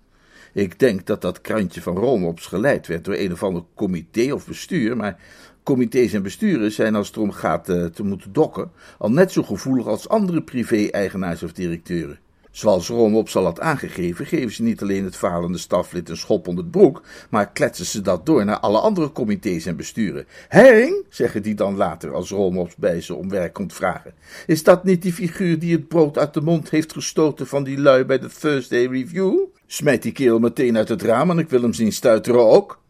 Ik 0.52 0.78
denk 0.78 1.06
dat 1.06 1.20
dat 1.20 1.40
krantje 1.40 1.82
van 1.82 1.96
Romops 1.96 2.46
geleid 2.46 2.86
werd 2.86 3.04
door 3.04 3.14
een 3.14 3.32
of 3.32 3.42
ander 3.42 3.62
comité 3.74 4.32
of 4.32 4.46
bestuur, 4.46 4.96
maar 4.96 5.18
comité's 5.62 6.12
en 6.12 6.22
besturen 6.22 6.72
zijn 6.72 6.94
als 6.94 7.06
het 7.06 7.16
erom 7.16 7.32
gaat 7.32 7.68
eh, 7.68 7.84
te 7.84 8.02
moeten 8.02 8.32
dokken 8.32 8.70
al 8.98 9.10
net 9.10 9.32
zo 9.32 9.42
gevoelig 9.42 9.86
als 9.86 10.08
andere 10.08 10.42
privé-eigenaars 10.42 11.42
of 11.42 11.52
directeuren. 11.52 12.18
Zoals 12.52 12.88
Rome 12.88 13.22
zal 13.24 13.44
had 13.44 13.60
aangegeven, 13.60 14.26
geven 14.26 14.52
ze 14.52 14.62
niet 14.62 14.82
alleen 14.82 15.04
het 15.04 15.16
falende 15.16 15.58
staflid 15.58 16.08
een 16.08 16.16
schop 16.16 16.48
onder 16.48 16.64
het 16.64 16.72
broek, 16.72 17.02
maar 17.30 17.52
kletsen 17.52 17.84
ze 17.84 18.00
dat 18.00 18.26
door 18.26 18.44
naar 18.44 18.58
alle 18.58 18.78
andere 18.78 19.12
comité's 19.12 19.66
en 19.66 19.76
besturen. 19.76 20.26
Herring, 20.48 21.04
zeggen 21.08 21.42
die 21.42 21.54
dan 21.54 21.76
later 21.76 22.14
als 22.14 22.30
Romops 22.30 22.76
bij 22.76 23.00
ze 23.00 23.14
om 23.14 23.28
werk 23.28 23.52
komt 23.52 23.72
vragen. 23.72 24.14
Is 24.46 24.62
dat 24.62 24.84
niet 24.84 25.02
die 25.02 25.12
figuur 25.12 25.58
die 25.58 25.72
het 25.72 25.88
brood 25.88 26.18
uit 26.18 26.34
de 26.34 26.40
mond 26.40 26.70
heeft 26.70 26.92
gestoten 26.92 27.46
van 27.46 27.64
die 27.64 27.78
lui 27.78 28.04
bij 28.04 28.18
de 28.18 28.28
Thursday 28.28 28.86
Review? 28.86 29.38
Smijt 29.66 30.02
die 30.02 30.12
kerel 30.12 30.38
meteen 30.38 30.76
uit 30.76 30.88
het 30.88 31.02
raam 31.02 31.30
en 31.30 31.38
ik 31.38 31.48
wil 31.48 31.62
hem 31.62 31.72
zien 31.72 31.92
stuiteren 31.92 32.46
ook. 32.46 32.80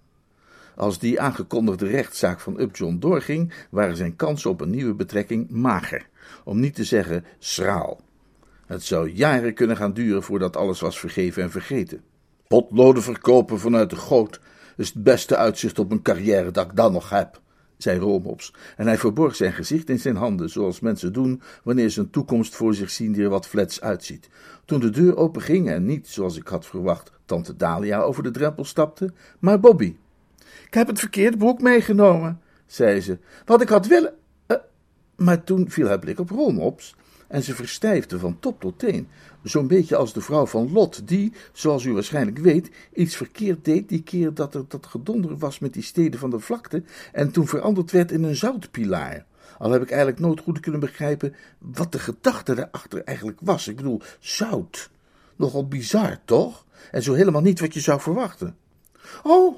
Als 0.76 0.98
die 0.98 1.20
aangekondigde 1.20 1.86
rechtszaak 1.86 2.40
van 2.40 2.60
Upjohn 2.60 2.98
doorging, 2.98 3.52
waren 3.70 3.96
zijn 3.96 4.16
kansen 4.16 4.50
op 4.50 4.60
een 4.60 4.70
nieuwe 4.70 4.94
betrekking 4.94 5.50
mager, 5.50 6.08
om 6.44 6.60
niet 6.60 6.74
te 6.74 6.84
zeggen 6.84 7.24
schraal. 7.38 8.00
Het 8.72 8.84
zou 8.84 9.10
jaren 9.10 9.54
kunnen 9.54 9.76
gaan 9.76 9.92
duren 9.92 10.22
voordat 10.22 10.56
alles 10.56 10.80
was 10.80 10.98
vergeven 10.98 11.42
en 11.42 11.50
vergeten. 11.50 12.02
Potloden 12.48 13.02
verkopen 13.02 13.58
vanuit 13.58 13.90
de 13.90 13.96
goot 13.96 14.40
is 14.76 14.88
het 14.88 15.02
beste 15.02 15.36
uitzicht 15.36 15.78
op 15.78 15.90
een 15.90 16.02
carrière 16.02 16.50
dat 16.50 16.66
ik 16.66 16.76
dan 16.76 16.92
nog 16.92 17.10
heb, 17.10 17.40
zei 17.76 17.98
Romops, 17.98 18.54
en 18.76 18.86
hij 18.86 18.98
verborg 18.98 19.36
zijn 19.36 19.52
gezicht 19.52 19.88
in 19.88 19.98
zijn 19.98 20.16
handen, 20.16 20.50
zoals 20.50 20.80
mensen 20.80 21.12
doen 21.12 21.42
wanneer 21.62 21.88
ze 21.88 22.00
een 22.00 22.10
toekomst 22.10 22.54
voor 22.54 22.74
zich 22.74 22.90
zien 22.90 23.12
die 23.12 23.22
er 23.22 23.28
wat 23.28 23.46
flets 23.46 23.80
uitziet. 23.80 24.28
Toen 24.64 24.80
de 24.80 24.90
deur 24.90 25.16
openging 25.16 25.68
en 25.68 25.84
niet, 25.84 26.08
zoals 26.08 26.36
ik 26.36 26.48
had 26.48 26.66
verwacht, 26.66 27.12
tante 27.24 27.56
Dalia 27.56 28.00
over 28.00 28.22
de 28.22 28.30
drempel 28.30 28.64
stapte, 28.64 29.12
maar 29.38 29.60
Bobby. 29.60 29.96
Ik 30.66 30.74
heb 30.74 30.86
het 30.86 30.98
verkeerde 30.98 31.36
boek 31.36 31.60
meegenomen, 31.60 32.40
zei 32.66 33.00
ze, 33.00 33.18
wat 33.44 33.60
ik 33.60 33.68
had 33.68 33.86
willen. 33.86 34.14
Uh, 34.46 34.56
maar 35.16 35.44
toen 35.44 35.70
viel 35.70 35.86
haar 35.86 35.98
blik 35.98 36.18
op 36.18 36.30
Rolmops 36.30 36.94
en 37.32 37.42
ze 37.42 37.54
verstijfde 37.54 38.18
van 38.18 38.38
top 38.38 38.60
tot 38.60 38.78
teen. 38.78 39.08
Zo'n 39.42 39.66
beetje 39.66 39.96
als 39.96 40.12
de 40.12 40.20
vrouw 40.20 40.46
van 40.46 40.72
Lot, 40.72 41.08
die, 41.08 41.32
zoals 41.52 41.84
u 41.84 41.92
waarschijnlijk 41.92 42.38
weet, 42.38 42.70
iets 42.94 43.16
verkeerd 43.16 43.64
deed 43.64 43.88
die 43.88 44.02
keer 44.02 44.34
dat 44.34 44.54
er 44.54 44.64
dat 44.68 44.86
gedonder 44.86 45.38
was 45.38 45.58
met 45.58 45.72
die 45.72 45.82
steden 45.82 46.20
van 46.20 46.30
de 46.30 46.38
vlakte 46.38 46.82
en 47.12 47.30
toen 47.30 47.46
veranderd 47.46 47.90
werd 47.90 48.12
in 48.12 48.22
een 48.22 48.36
zoutpilaar. 48.36 49.24
Al 49.58 49.70
heb 49.70 49.82
ik 49.82 49.90
eigenlijk 49.90 50.20
nooit 50.20 50.40
goed 50.40 50.60
kunnen 50.60 50.80
begrijpen 50.80 51.34
wat 51.58 51.92
de 51.92 51.98
gedachte 51.98 52.54
daarachter 52.54 53.04
eigenlijk 53.04 53.38
was. 53.42 53.68
Ik 53.68 53.76
bedoel, 53.76 54.00
zout. 54.20 54.90
Nogal 55.36 55.68
bizar, 55.68 56.18
toch? 56.24 56.64
En 56.90 57.02
zo 57.02 57.12
helemaal 57.12 57.42
niet 57.42 57.60
wat 57.60 57.74
je 57.74 57.80
zou 57.80 58.00
verwachten. 58.00 58.56
Oh, 59.22 59.56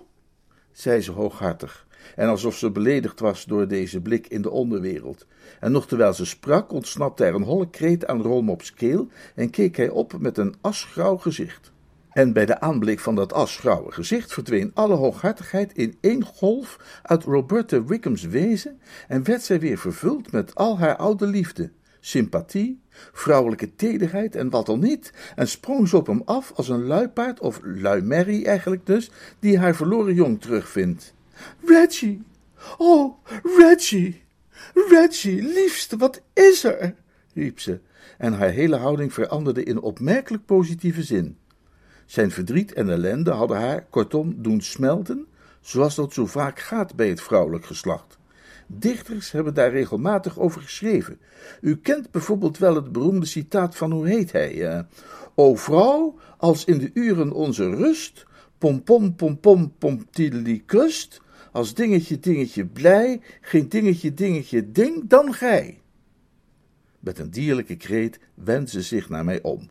zei 0.72 1.00
ze 1.00 1.10
hooghartig, 1.10 1.83
en 2.16 2.28
alsof 2.28 2.56
ze 2.56 2.70
beledigd 2.70 3.20
was 3.20 3.44
door 3.44 3.68
deze 3.68 4.00
blik 4.00 4.26
in 4.26 4.42
de 4.42 4.50
onderwereld. 4.50 5.26
En 5.60 5.72
nog 5.72 5.86
terwijl 5.86 6.14
ze 6.14 6.26
sprak, 6.26 6.72
ontsnapte 6.72 7.24
er 7.24 7.34
een 7.34 7.42
holle 7.42 7.70
kreet 7.70 8.06
aan 8.06 8.22
Rolmops 8.22 8.74
keel 8.74 9.08
en 9.34 9.50
keek 9.50 9.76
hij 9.76 9.88
op 9.88 10.18
met 10.18 10.38
een 10.38 10.54
asgrauw 10.60 11.16
gezicht. 11.16 11.72
En 12.14 12.32
bij 12.32 12.46
de 12.46 12.60
aanblik 12.60 13.00
van 13.00 13.14
dat 13.14 13.32
asgrauwe 13.32 13.92
gezicht 13.92 14.32
verdween 14.32 14.70
alle 14.74 14.94
hooghartigheid 14.94 15.72
in 15.72 15.96
één 16.00 16.24
golf 16.24 17.00
uit 17.02 17.24
Roberta 17.24 17.84
Wickham's 17.84 18.22
wezen 18.22 18.80
en 19.08 19.24
werd 19.24 19.42
zij 19.42 19.60
weer 19.60 19.78
vervuld 19.78 20.32
met 20.32 20.54
al 20.54 20.78
haar 20.78 20.96
oude 20.96 21.26
liefde, 21.26 21.70
sympathie, 22.00 22.80
vrouwelijke 23.12 23.74
tederheid 23.74 24.36
en 24.36 24.50
wat 24.50 24.68
al 24.68 24.78
niet, 24.78 25.12
en 25.36 25.48
sprong 25.48 25.88
ze 25.88 25.96
op 25.96 26.06
hem 26.06 26.22
af 26.24 26.52
als 26.54 26.68
een 26.68 26.84
luipaard, 26.84 27.40
of 27.40 27.60
luimerrie 27.62 28.44
eigenlijk 28.44 28.86
dus, 28.86 29.10
die 29.38 29.58
haar 29.58 29.74
verloren 29.74 30.14
jong 30.14 30.40
terugvindt. 30.40 31.13
Reggie! 31.64 32.22
Oh, 32.78 33.14
Reggie! 33.56 34.22
Reggie, 34.74 35.42
liefste, 35.42 35.96
wat 35.96 36.22
is 36.32 36.64
er? 36.64 36.94
riep 37.34 37.60
ze, 37.60 37.80
en 38.18 38.32
haar 38.32 38.50
hele 38.50 38.76
houding 38.76 39.12
veranderde 39.12 39.62
in 39.62 39.80
opmerkelijk 39.80 40.46
positieve 40.46 41.02
zin. 41.02 41.36
Zijn 42.06 42.30
verdriet 42.30 42.72
en 42.72 42.88
ellende 42.88 43.30
hadden 43.30 43.56
haar, 43.56 43.86
kortom, 43.90 44.42
doen 44.42 44.60
smelten, 44.60 45.26
zoals 45.60 45.94
dat 45.94 46.12
zo 46.12 46.26
vaak 46.26 46.58
gaat 46.58 46.94
bij 46.94 47.08
het 47.08 47.20
vrouwelijk 47.20 47.66
geslacht. 47.66 48.18
Dichters 48.66 49.32
hebben 49.32 49.54
daar 49.54 49.70
regelmatig 49.70 50.38
over 50.38 50.60
geschreven. 50.60 51.18
U 51.60 51.76
kent 51.76 52.10
bijvoorbeeld 52.10 52.58
wel 52.58 52.74
het 52.74 52.92
beroemde 52.92 53.26
citaat 53.26 53.76
van, 53.76 53.92
hoe 53.92 54.08
heet 54.08 54.32
hij? 54.32 54.54
Uh, 54.54 54.80
o 55.34 55.54
vrouw, 55.54 56.18
als 56.38 56.64
in 56.64 56.78
de 56.78 56.90
uren 56.94 57.32
onze 57.32 57.70
rust, 57.70 58.26
pom 58.58 58.82
pom 58.82 59.14
pom 59.14 59.40
pom 59.40 59.72
pom 59.78 60.04
kust, 60.66 61.20
als 61.54 61.74
dingetje 61.74 62.18
dingetje 62.18 62.66
blij, 62.66 63.20
geen 63.40 63.68
dingetje 63.68 64.14
dingetje 64.14 64.72
ding, 64.72 65.08
dan 65.08 65.34
gij. 65.34 65.80
Met 67.00 67.18
een 67.18 67.30
dierlijke 67.30 67.76
kreet 67.76 68.18
wendde 68.34 68.70
ze 68.70 68.82
zich 68.82 69.08
naar 69.08 69.24
mij 69.24 69.42
om. 69.42 69.68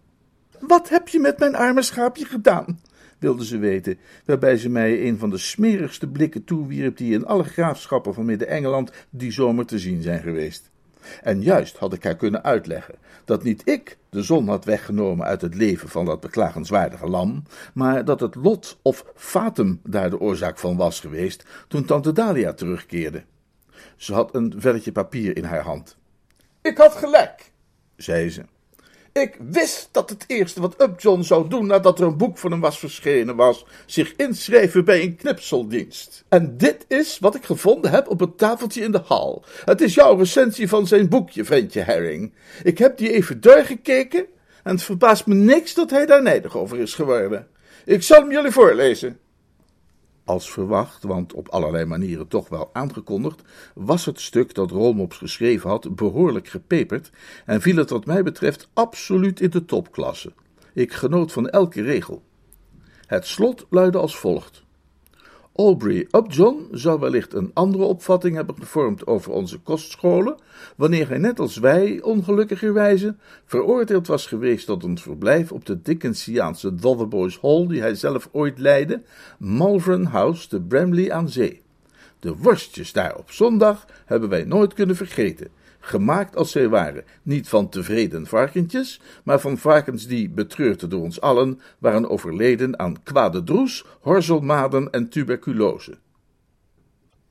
Wat 0.59 0.89
heb 0.89 1.07
je 1.07 1.19
met 1.19 1.39
mijn 1.39 1.55
arme 1.55 1.81
schaapje 1.81 2.25
gedaan? 2.25 2.79
wilde 3.19 3.45
ze 3.45 3.57
weten, 3.57 3.97
waarbij 4.25 4.57
ze 4.57 4.69
mij 4.69 5.07
een 5.07 5.17
van 5.17 5.29
de 5.29 5.37
smerigste 5.37 6.07
blikken 6.07 6.43
toewierp 6.43 6.97
die 6.97 7.13
in 7.13 7.25
alle 7.25 7.43
graafschappen 7.43 8.13
van 8.13 8.25
Midden-Engeland 8.25 8.91
die 9.09 9.31
zomer 9.31 9.65
te 9.65 9.79
zien 9.79 10.01
zijn 10.01 10.21
geweest. 10.21 10.71
En 11.21 11.41
juist 11.41 11.77
had 11.77 11.93
ik 11.93 12.03
haar 12.03 12.15
kunnen 12.15 12.43
uitleggen 12.43 12.95
dat 13.25 13.43
niet 13.43 13.61
ik 13.69 13.97
de 14.09 14.23
zon 14.23 14.47
had 14.47 14.65
weggenomen 14.65 15.25
uit 15.25 15.41
het 15.41 15.55
leven 15.55 15.89
van 15.89 16.05
dat 16.05 16.19
beklagenswaardige 16.19 17.07
lam, 17.07 17.43
maar 17.73 18.05
dat 18.05 18.19
het 18.19 18.35
lot 18.35 18.79
of 18.81 19.05
fatum 19.15 19.79
daar 19.83 20.09
de 20.09 20.19
oorzaak 20.19 20.57
van 20.57 20.77
was 20.77 20.99
geweest 20.99 21.45
toen 21.67 21.85
tante 21.85 22.11
Dalia 22.11 22.53
terugkeerde. 22.53 23.23
Ze 23.95 24.13
had 24.13 24.35
een 24.35 24.53
velletje 24.57 24.91
papier 24.91 25.37
in 25.37 25.43
haar 25.43 25.63
hand. 25.63 25.97
Ik 26.61 26.77
had 26.77 26.95
gelijk, 26.95 27.51
zei 27.95 28.29
ze. 28.29 28.43
Ik 29.13 29.37
wist 29.49 29.89
dat 29.91 30.09
het 30.09 30.23
eerste 30.27 30.61
wat 30.61 30.81
Upjohn 30.81 31.21
zou 31.21 31.49
doen 31.49 31.65
nadat 31.65 31.99
er 31.99 32.05
een 32.05 32.17
boek 32.17 32.37
van 32.37 32.51
hem 32.51 32.59
was 32.59 32.79
verschenen 32.79 33.35
was, 33.35 33.65
zich 33.85 34.15
inschrijven 34.15 34.85
bij 34.85 35.01
een 35.01 35.15
knipseldienst. 35.15 36.23
En 36.29 36.57
dit 36.57 36.85
is 36.87 37.19
wat 37.19 37.35
ik 37.35 37.43
gevonden 37.43 37.91
heb 37.91 38.07
op 38.07 38.19
het 38.19 38.37
tafeltje 38.37 38.81
in 38.81 38.91
de 38.91 39.01
hal. 39.05 39.43
Het 39.65 39.81
is 39.81 39.93
jouw 39.93 40.15
recensie 40.15 40.67
van 40.69 40.87
zijn 40.87 41.09
boekje, 41.09 41.45
ventje 41.45 41.81
Herring. 41.81 42.33
Ik 42.63 42.77
heb 42.77 42.97
die 42.97 43.11
even 43.11 43.41
doorgekeken 43.41 44.25
en 44.63 44.71
het 44.71 44.83
verbaast 44.83 45.25
me 45.25 45.33
niks 45.33 45.73
dat 45.73 45.89
hij 45.89 46.05
daar 46.05 46.21
nijdig 46.21 46.57
over 46.57 46.79
is 46.79 46.93
geworden. 46.93 47.47
Ik 47.85 48.03
zal 48.03 48.21
hem 48.21 48.31
jullie 48.31 48.51
voorlezen. 48.51 49.19
Als 50.25 50.51
verwacht, 50.51 51.03
want 51.03 51.33
op 51.33 51.47
allerlei 51.47 51.85
manieren 51.85 52.27
toch 52.27 52.49
wel 52.49 52.69
aangekondigd, 52.73 53.41
was 53.75 54.05
het 54.05 54.21
stuk 54.21 54.53
dat 54.53 54.71
Rolmops 54.71 55.17
geschreven 55.17 55.69
had 55.69 55.95
behoorlijk 55.95 56.47
gepeperd 56.47 57.11
en 57.45 57.61
viel 57.61 57.75
het 57.75 57.89
wat 57.89 58.05
mij 58.05 58.23
betreft 58.23 58.69
absoluut 58.73 59.39
in 59.39 59.49
de 59.49 59.65
topklasse. 59.65 60.33
Ik 60.73 60.93
genoot 60.93 61.31
van 61.31 61.49
elke 61.49 61.81
regel. 61.81 62.23
Het 63.05 63.27
slot 63.27 63.65
luidde 63.69 63.97
als 63.97 64.17
volgt. 64.17 64.63
Aubrey 65.55 66.07
Upjohn 66.11 66.67
zou 66.71 66.99
wellicht 66.99 67.33
een 67.33 67.51
andere 67.53 67.83
opvatting 67.83 68.35
hebben 68.35 68.55
gevormd 68.59 69.07
over 69.07 69.31
onze 69.31 69.59
kostscholen, 69.59 70.35
wanneer 70.75 71.07
hij 71.07 71.17
net 71.17 71.39
als 71.39 71.57
wij, 71.57 72.01
ongelukkigerwijze, 72.01 73.15
veroordeeld 73.45 74.07
was 74.07 74.27
geweest 74.27 74.65
tot 74.65 74.83
een 74.83 74.97
verblijf 74.97 75.51
op 75.51 75.65
de 75.65 75.81
Dickensiaanse 75.81 76.75
Dotheboys 76.75 77.39
Hall, 77.41 77.67
die 77.67 77.81
hij 77.81 77.95
zelf 77.95 78.29
ooit 78.31 78.59
leidde, 78.59 79.01
Malvern 79.37 80.05
House 80.05 80.47
te 80.47 80.61
Bramley 80.61 81.11
aan 81.11 81.29
Zee. 81.29 81.61
De 82.19 82.35
worstjes 82.35 82.93
daar 82.93 83.17
op 83.17 83.31
zondag 83.31 83.85
hebben 84.05 84.29
wij 84.29 84.43
nooit 84.43 84.73
kunnen 84.73 84.95
vergeten, 84.95 85.47
gemaakt 85.85 86.35
als 86.35 86.51
zij 86.51 86.69
waren, 86.69 87.03
niet 87.21 87.49
van 87.49 87.69
tevreden 87.69 88.27
varkentjes, 88.27 89.01
maar 89.23 89.39
van 89.39 89.57
varkens 89.57 90.07
die, 90.07 90.29
betreurd 90.29 90.89
door 90.89 91.01
ons 91.01 91.21
allen, 91.21 91.61
waren 91.77 92.09
overleden 92.09 92.79
aan 92.79 93.03
kwade 93.03 93.43
droes, 93.43 93.85
horzelmaden 93.99 94.89
en 94.91 95.09
tuberculose. 95.09 95.97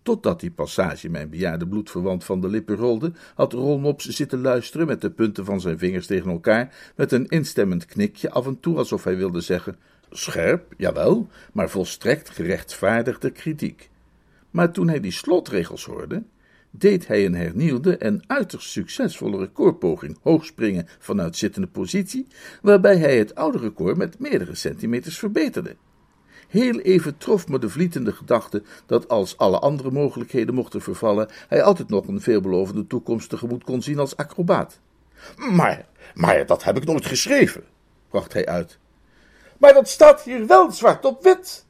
Totdat 0.02 0.40
die 0.40 0.50
passage 0.50 1.08
mijn 1.08 1.30
bejaarde 1.30 1.66
bloedverwant 1.66 2.24
van 2.24 2.40
de 2.40 2.48
lippen 2.48 2.76
rolde, 2.76 3.12
had 3.34 3.52
Rolmops 3.52 4.08
zitten 4.08 4.40
luisteren 4.40 4.86
met 4.86 5.00
de 5.00 5.10
punten 5.10 5.44
van 5.44 5.60
zijn 5.60 5.78
vingers 5.78 6.06
tegen 6.06 6.30
elkaar, 6.30 6.92
met 6.96 7.12
een 7.12 7.26
instemmend 7.28 7.86
knikje 7.86 8.30
af 8.30 8.46
en 8.46 8.60
toe 8.60 8.76
alsof 8.76 9.04
hij 9.04 9.16
wilde 9.16 9.40
zeggen: 9.40 9.76
scherp, 10.10 10.74
jawel, 10.76 11.28
maar 11.52 11.70
volstrekt 11.70 12.30
gerechtvaardigde 12.30 13.30
kritiek. 13.30 13.90
Maar 14.50 14.72
toen 14.72 14.88
hij 14.88 15.00
die 15.00 15.12
slotregels 15.12 15.84
hoorde, 15.84 16.22
deed 16.74 17.06
hij 17.06 17.24
een 17.24 17.34
hernieuwde 17.34 17.96
en 17.96 18.22
uiterst 18.26 18.70
succesvolle 18.70 19.38
recordpoging 19.38 20.18
hoogspringen 20.22 20.88
vanuit 20.98 21.36
zittende 21.36 21.68
positie, 21.68 22.26
waarbij 22.62 22.96
hij 22.96 23.18
het 23.18 23.34
oude 23.34 23.58
record 23.58 23.96
met 23.96 24.18
meerdere 24.18 24.54
centimeters 24.54 25.18
verbeterde. 25.18 25.76
Heel 26.48 26.80
even 26.80 27.18
trof 27.18 27.48
me 27.48 27.58
de 27.58 27.68
vlietende 27.68 28.12
gedachte 28.12 28.62
dat 28.86 29.08
als 29.08 29.36
alle 29.36 29.58
andere 29.58 29.90
mogelijkheden 29.90 30.54
mochten 30.54 30.82
vervallen, 30.82 31.28
hij 31.48 31.62
altijd 31.62 31.88
nog 31.88 32.06
een 32.06 32.20
veelbelovende 32.20 32.86
toekomst 32.86 33.28
tegemoet 33.28 33.64
kon 33.64 33.82
zien 33.82 33.98
als 33.98 34.16
acrobaat. 34.16 34.80
Maar, 35.36 35.86
maar 36.14 36.46
dat 36.46 36.64
heb 36.64 36.76
ik 36.76 36.84
nooit 36.84 37.06
geschreven, 37.06 37.64
bracht 38.08 38.32
hij 38.32 38.46
uit. 38.46 38.78
Maar 39.58 39.74
dat 39.74 39.88
staat 39.88 40.22
hier 40.22 40.46
wel 40.46 40.70
zwart 40.70 41.04
op 41.04 41.22
wit. 41.22 41.66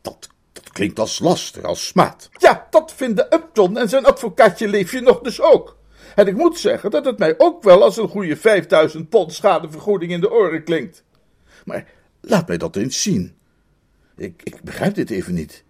Dat 0.00 0.28
klinkt 0.72 0.98
als 0.98 1.18
laster, 1.18 1.66
als 1.66 1.86
smaad. 1.86 2.30
Ja, 2.38 2.66
dat 2.70 2.92
vinden 2.96 3.34
Upton 3.34 3.78
en 3.78 3.88
zijn 3.88 4.04
advocaatje 4.04 4.68
Leefje 4.68 5.00
nog 5.00 5.20
dus 5.20 5.40
ook. 5.40 5.76
En 6.14 6.26
ik 6.26 6.36
moet 6.36 6.58
zeggen 6.58 6.90
dat 6.90 7.04
het 7.04 7.18
mij 7.18 7.34
ook 7.38 7.62
wel 7.62 7.82
als 7.82 7.96
een 7.96 8.08
goede 8.08 8.36
5000 8.36 9.08
pond 9.08 9.32
schadevergoeding 9.32 10.12
in 10.12 10.20
de 10.20 10.30
oren 10.30 10.64
klinkt. 10.64 11.04
Maar 11.64 11.86
laat 12.20 12.48
mij 12.48 12.56
dat 12.56 12.76
eens 12.76 13.02
zien. 13.02 13.34
Ik, 14.16 14.40
ik 14.44 14.62
begrijp 14.62 14.94
dit 14.94 15.10
even 15.10 15.34
niet. 15.34 15.64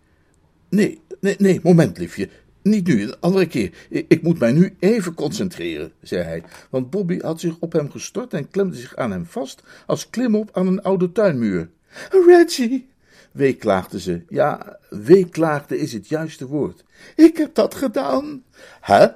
Nee, 0.69 1.01
nee, 1.21 1.35
nee, 1.39 1.61
moment, 1.63 1.99
liefje. 1.99 2.29
Niet 2.63 2.87
nu, 2.87 3.03
een 3.03 3.21
andere 3.21 3.47
keer. 3.47 3.73
Ik, 3.89 4.05
ik, 4.09 4.23
moet 4.23 4.39
mij 4.39 4.53
nu 4.53 4.77
even 4.79 5.15
concentreren, 5.15 5.93
zei 6.03 6.23
hij, 6.23 6.43
want 6.71 6.91
Bobby 6.91 7.19
had 7.19 7.41
zich 7.41 7.57
op 7.59 7.73
hem 7.73 7.91
gestort 7.91 8.35
en 8.35 8.49
klemde 8.49 8.77
zich 8.77 8.97
aan 8.97 9.11
hem 9.11 9.27
vast 9.27 9.63
als 9.87 10.11
klimop 10.11 10.51
aan 10.53 10.67
een 10.67 10.83
oude 10.83 11.13
tuinmuur. 11.13 11.71
Reggie, 12.27 12.89
weeklaagde 13.33 14.01
ze. 14.01 14.25
Ja, 14.29 14.79
weeklaagde 14.91 15.79
is 15.79 15.93
het 15.93 16.09
juiste 16.09 16.47
woord. 16.47 16.85
Ik 17.17 17.37
heb 17.37 17.55
dat 17.55 17.75
gedaan. 17.75 18.43
Hè? 18.81 19.07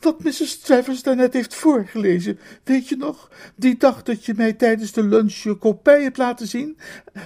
Wat 0.00 0.22
Mrs. 0.22 0.58
Travers 0.58 1.02
daarnet 1.02 1.32
heeft 1.32 1.54
voorgelezen, 1.54 2.38
weet 2.64 2.88
je 2.88 2.96
nog? 2.96 3.30
Die 3.56 3.76
dag 3.76 4.02
dat 4.02 4.24
je 4.24 4.34
mij 4.36 4.52
tijdens 4.52 4.92
de 4.92 5.02
lunch 5.02 5.32
je 5.32 5.54
kopij 5.54 6.02
hebt 6.02 6.16
laten 6.16 6.46
zien. 6.46 6.78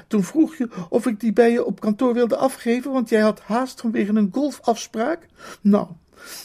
Toen 0.06 0.24
vroeg 0.24 0.56
je 0.56 0.68
of 0.88 1.06
ik 1.06 1.20
die 1.20 1.32
bij 1.32 1.50
je 1.50 1.64
op 1.64 1.80
kantoor 1.80 2.14
wilde 2.14 2.36
afgeven, 2.36 2.92
want 2.92 3.08
jij 3.08 3.20
had 3.20 3.40
haast 3.40 3.80
vanwege 3.80 4.12
een 4.12 4.30
golfafspraak. 4.32 5.26
Nou, 5.60 5.86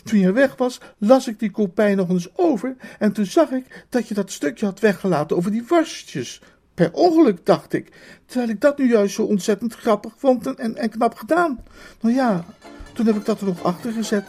toen 0.03 0.19
je 0.19 0.31
weg 0.31 0.55
was, 0.55 0.79
las 0.97 1.27
ik 1.27 1.39
die 1.39 1.51
kopij 1.51 1.95
nog 1.95 2.09
eens 2.09 2.37
over 2.37 2.75
en 2.99 3.11
toen 3.11 3.25
zag 3.25 3.51
ik 3.51 3.85
dat 3.89 4.07
je 4.07 4.13
dat 4.13 4.31
stukje 4.31 4.65
had 4.65 4.79
weggelaten 4.79 5.37
over 5.37 5.51
die 5.51 5.65
worstjes. 5.67 6.41
Per 6.75 6.93
ongeluk, 6.93 7.45
dacht 7.45 7.73
ik, 7.73 7.91
terwijl 8.25 8.49
ik 8.49 8.61
dat 8.61 8.77
nu 8.77 8.89
juist 8.89 9.15
zo 9.15 9.23
ontzettend 9.23 9.75
grappig 9.75 10.13
vond 10.17 10.47
en, 10.47 10.75
en, 10.75 10.89
knap 10.89 11.15
gedaan. 11.15 11.63
Nou 12.01 12.15
ja, 12.15 12.45
Toen 12.93 13.05
heb 13.05 13.15
ik 13.15 13.25
dat 13.25 13.39
er 13.39 13.45
nog 13.45 13.63
achter 13.63 13.91
gezet. 13.91 14.25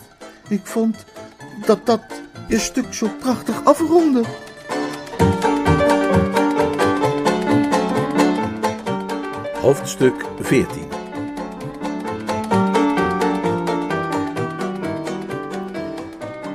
Ik 0.49 0.67
vond 0.67 1.05
dat 1.67 1.87
dat 1.87 2.03
je 2.49 2.59
stuk 2.59 2.95
zo 2.95 3.09
prachtig 3.19 3.65
afronde. 3.65 4.23
Hoofdstuk 9.61 10.25
14 10.41 10.83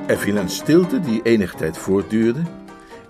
Er 0.06 0.18
viel 0.18 0.36
een 0.36 0.48
stilte 0.48 1.00
die 1.00 1.22
enige 1.22 1.56
tijd 1.56 1.78
voortduurde 1.78 2.42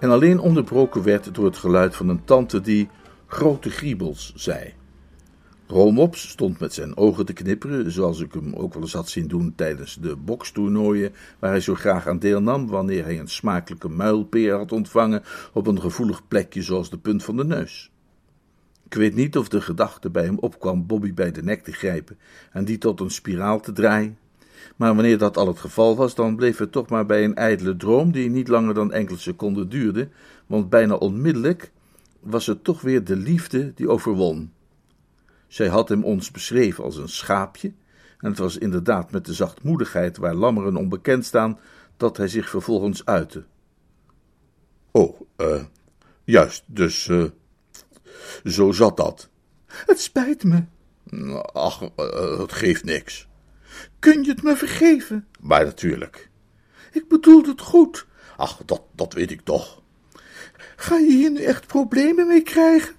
en 0.02 0.10
alleen 0.10 0.38
onderbroken 0.38 1.02
werd 1.02 1.34
door 1.34 1.44
het 1.44 1.56
geluid 1.56 1.96
van 1.96 2.08
een 2.08 2.24
tante 2.24 2.60
die 2.60 2.88
grote 3.26 3.70
griebels 3.70 4.32
zei. 4.34 4.74
Romops 5.66 6.28
stond 6.28 6.60
met 6.60 6.72
zijn 6.74 6.96
ogen 6.96 7.26
te 7.26 7.32
knipperen, 7.32 7.90
zoals 7.90 8.20
ik 8.20 8.32
hem 8.34 8.54
ook 8.54 8.74
wel 8.74 8.82
eens 8.82 8.92
had 8.92 9.08
zien 9.08 9.28
doen 9.28 9.52
tijdens 9.56 9.94
de 10.00 10.16
bokstoernooien, 10.16 11.12
waar 11.38 11.50
hij 11.50 11.60
zo 11.60 11.74
graag 11.74 12.06
aan 12.06 12.18
deelnam 12.18 12.66
wanneer 12.66 13.04
hij 13.04 13.18
een 13.18 13.28
smakelijke 13.28 13.88
muilpeer 13.88 14.56
had 14.56 14.72
ontvangen 14.72 15.22
op 15.52 15.66
een 15.66 15.80
gevoelig 15.80 16.28
plekje 16.28 16.62
zoals 16.62 16.90
de 16.90 16.98
punt 16.98 17.24
van 17.24 17.36
de 17.36 17.44
neus. 17.44 17.90
Ik 18.84 18.94
weet 18.94 19.14
niet 19.14 19.36
of 19.36 19.48
de 19.48 19.60
gedachte 19.60 20.10
bij 20.10 20.24
hem 20.24 20.38
opkwam 20.38 20.86
Bobby 20.86 21.14
bij 21.14 21.32
de 21.32 21.42
nek 21.42 21.62
te 21.64 21.72
grijpen 21.72 22.18
en 22.52 22.64
die 22.64 22.78
tot 22.78 23.00
een 23.00 23.10
spiraal 23.10 23.60
te 23.60 23.72
draaien, 23.72 24.18
maar 24.76 24.94
wanneer 24.94 25.18
dat 25.18 25.36
al 25.36 25.46
het 25.46 25.58
geval 25.58 25.96
was, 25.96 26.14
dan 26.14 26.36
bleef 26.36 26.58
het 26.58 26.72
toch 26.72 26.88
maar 26.88 27.06
bij 27.06 27.24
een 27.24 27.34
ijdele 27.34 27.76
droom 27.76 28.12
die 28.12 28.30
niet 28.30 28.48
langer 28.48 28.74
dan 28.74 28.92
enkele 28.92 29.18
seconden 29.18 29.68
duurde, 29.68 30.08
want 30.46 30.70
bijna 30.70 30.94
onmiddellijk 30.94 31.70
was 32.20 32.46
het 32.46 32.64
toch 32.64 32.80
weer 32.80 33.04
de 33.04 33.16
liefde 33.16 33.72
die 33.74 33.88
overwon. 33.88 34.52
Zij 35.46 35.68
had 35.68 35.88
hem 35.88 36.04
ons 36.04 36.30
beschreven 36.30 36.84
als 36.84 36.96
een 36.96 37.08
schaapje, 37.08 37.72
en 38.18 38.28
het 38.28 38.38
was 38.38 38.58
inderdaad 38.58 39.10
met 39.10 39.24
de 39.26 39.32
zachtmoedigheid 39.32 40.16
waar 40.16 40.34
lammeren 40.34 40.76
onbekend 40.76 41.24
staan, 41.24 41.58
dat 41.96 42.16
hij 42.16 42.28
zich 42.28 42.48
vervolgens 42.48 43.04
uitte. 43.04 43.44
Oh, 44.90 45.20
eh, 45.36 45.64
juist, 46.24 46.64
dus, 46.66 47.08
eh, 47.08 47.24
zo 48.44 48.72
zat 48.72 48.96
dat. 48.96 49.28
Het 49.66 50.00
spijt 50.00 50.44
me. 50.44 50.64
Ach, 51.52 51.82
uh, 51.82 52.38
het 52.38 52.52
geeft 52.52 52.84
niks. 52.84 53.28
Kun 53.98 54.22
je 54.22 54.30
het 54.30 54.42
me 54.42 54.56
vergeven? 54.56 55.26
Maar 55.40 55.64
natuurlijk. 55.64 56.28
Ik 56.92 57.08
bedoel 57.08 57.42
het 57.42 57.60
goed. 57.60 58.06
Ach, 58.36 58.60
dat, 58.66 58.82
dat 58.94 59.12
weet 59.12 59.30
ik 59.30 59.40
toch. 59.40 59.82
Ga 60.76 60.96
je 60.96 61.12
hier 61.12 61.30
nu 61.30 61.42
echt 61.42 61.66
problemen 61.66 62.26
mee 62.26 62.42
krijgen? 62.42 62.94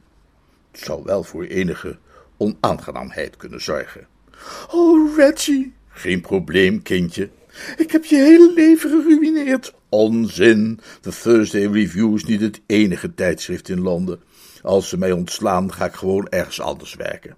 Het 0.71 0.81
zou 0.81 1.03
wel 1.03 1.23
voor 1.23 1.43
enige 1.43 1.97
onaangenaamheid 2.37 3.37
kunnen 3.37 3.61
zorgen. 3.61 4.07
Oh, 4.71 5.15
Reggie. 5.15 5.73
Geen 5.89 6.21
probleem, 6.21 6.81
kindje. 6.81 7.29
Ik 7.77 7.91
heb 7.91 8.05
je 8.05 8.15
hele 8.15 8.51
leven 8.53 8.89
geruineerd. 8.89 9.73
Onzin. 9.89 10.79
De 11.01 11.11
Thursday 11.21 11.65
Review 11.65 12.15
is 12.15 12.23
niet 12.23 12.41
het 12.41 12.61
enige 12.65 13.13
tijdschrift 13.13 13.69
in 13.69 13.81
Londen. 13.81 14.21
Als 14.61 14.89
ze 14.89 14.97
mij 14.97 15.11
ontslaan, 15.11 15.73
ga 15.73 15.85
ik 15.85 15.93
gewoon 15.93 16.27
ergens 16.29 16.61
anders 16.61 16.95
werken. 16.95 17.35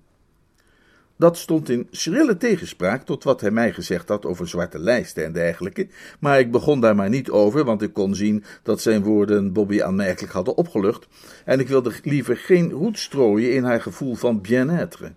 Dat 1.18 1.38
stond 1.38 1.70
in 1.70 1.88
schrille 1.92 2.38
tegenspraak 2.38 3.06
tot 3.06 3.24
wat 3.24 3.42
hij 3.42 3.52
mij 3.52 3.74
gezegd 3.74 4.10
had 4.10 4.26
over 4.26 4.48
zwarte 4.48 4.80
lijsten 4.80 5.26
en 5.26 5.32
dergelijke, 5.32 5.88
maar 6.20 6.40
ik 6.40 6.52
begon 6.52 6.82
daar 6.82 6.96
maar 6.96 7.10
niet 7.10 7.30
over, 7.30 7.64
want 7.64 7.82
ik 7.82 7.94
kon 7.94 8.16
zien 8.16 8.44
dat 8.64 8.82
zijn 8.82 9.04
woorden 9.04 9.54
Bobby 9.54 9.82
aanmerkelijk 9.82 10.34
hadden 10.34 10.58
opgelucht, 10.58 11.08
en 11.46 11.60
ik 11.60 11.68
wilde 11.68 11.92
liever 12.04 12.38
geen 12.38 12.72
roet 12.72 13.00
strooien 13.00 13.54
in 13.54 13.64
haar 13.64 13.82
gevoel 13.82 14.16
van 14.16 14.42
bien-être. 14.42 15.12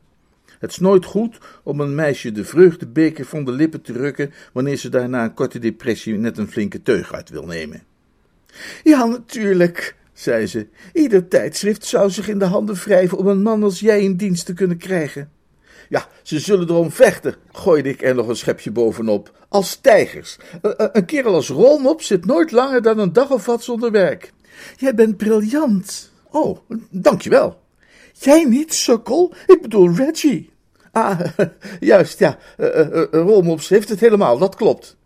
Het 0.59 0.71
is 0.71 0.79
nooit 0.79 1.05
goed 1.05 1.39
om 1.63 1.81
een 1.81 1.95
meisje 1.95 2.33
de 2.33 2.45
vreugdebeker 2.45 3.25
van 3.25 3.45
de 3.45 3.53
lippen 3.53 3.83
te 3.83 3.93
rukken 3.93 4.33
wanneer 4.53 4.77
ze 4.77 4.89
daarna 4.89 5.25
een 5.25 5.35
korte 5.35 5.59
depressie 5.59 6.15
net 6.15 6.39
een 6.39 6.51
flinke 6.51 6.83
teug 6.83 7.13
uit 7.13 7.31
wil 7.31 7.47
nemen. 7.47 7.83
Ja, 8.83 9.05
natuurlijk, 9.05 9.97
zei 10.13 10.47
ze. 10.47 10.67
Ieder 10.93 11.29
tijdschrift 11.29 11.85
zou 11.85 12.11
zich 12.11 12.29
in 12.29 12.39
de 12.39 12.45
handen 12.45 12.75
wrijven 12.75 13.19
om 13.19 13.27
een 13.27 13.43
man 13.43 13.63
als 13.63 13.81
jij 13.81 14.03
in 14.03 14.17
dienst 14.17 14.47
te 14.47 14.55
kunnen 14.55 14.77
krijgen. 14.77 15.31
Ja, 15.89 16.07
ze 16.23 16.39
zullen 16.39 16.69
erom 16.69 16.91
vechten, 16.91 17.35
gooide 17.53 17.89
ik 17.89 18.03
er 18.03 18.15
nog 18.15 18.29
een 18.29 18.37
schepje 18.37 18.71
bovenop. 18.71 19.31
Als 19.49 19.77
tijgers. 19.77 20.39
Een 20.77 21.05
kerel 21.05 21.35
als 21.35 21.49
Rolmop 21.49 22.03
zit 22.03 22.27
nooit 22.27 22.51
langer 22.51 22.83
dan 22.83 22.99
een 22.99 23.13
dag 23.13 23.31
of 23.31 23.47
wat 23.47 23.63
zonder 23.63 23.91
werk. 23.91 24.33
Jij 24.77 24.95
bent 24.95 25.17
briljant. 25.17 26.13
Oh, 26.31 26.59
dankjewel. 26.91 27.61
Jij 28.13 28.45
niet, 28.45 28.75
sukkel? 28.75 29.33
Ik 29.47 29.63
bedoel 29.63 29.95
Reggie. 29.95 30.51
Ah, 30.93 31.21
juist, 31.81 32.19
ja. 32.19 32.39
Uh, 32.57 32.79
uh, 32.79 33.03
Rolmops 33.11 33.69
heeft 33.69 33.89
het 33.89 34.01
helemaal, 34.01 34.39
dat 34.39 34.55
klopt. 34.55 34.97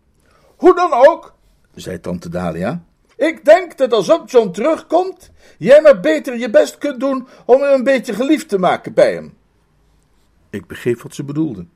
Hoe 0.55 0.75
dan 0.75 0.93
ook, 0.93 1.33
zei 1.75 1.99
tante 1.99 2.29
Dalia. 2.29 2.83
Ik 3.15 3.45
denk 3.45 3.77
dat 3.77 3.93
als 3.93 4.19
John 4.25 4.51
terugkomt, 4.51 5.31
jij 5.57 5.81
maar 5.81 5.99
beter 5.99 6.37
je 6.37 6.49
best 6.49 6.77
kunt 6.77 6.99
doen 6.99 7.27
om 7.45 7.61
hem 7.61 7.73
een 7.73 7.83
beetje 7.83 8.13
geliefd 8.13 8.49
te 8.49 8.57
maken 8.57 8.93
bij 8.93 9.13
hem. 9.13 9.33
Ik 10.53 10.67
begreep 10.67 11.01
wat 11.01 11.15
ze 11.15 11.23
bedoelden. 11.23 11.69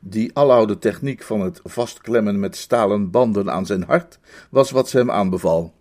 Die 0.00 0.30
aloude 0.34 0.78
techniek 0.78 1.22
van 1.22 1.40
het 1.40 1.60
vastklemmen 1.64 2.40
met 2.40 2.56
stalen 2.56 3.10
banden 3.10 3.52
aan 3.52 3.66
zijn 3.66 3.82
hart 3.82 4.18
was 4.50 4.70
wat 4.70 4.88
ze 4.88 4.96
hem 4.96 5.10
aanbeval. 5.10 5.74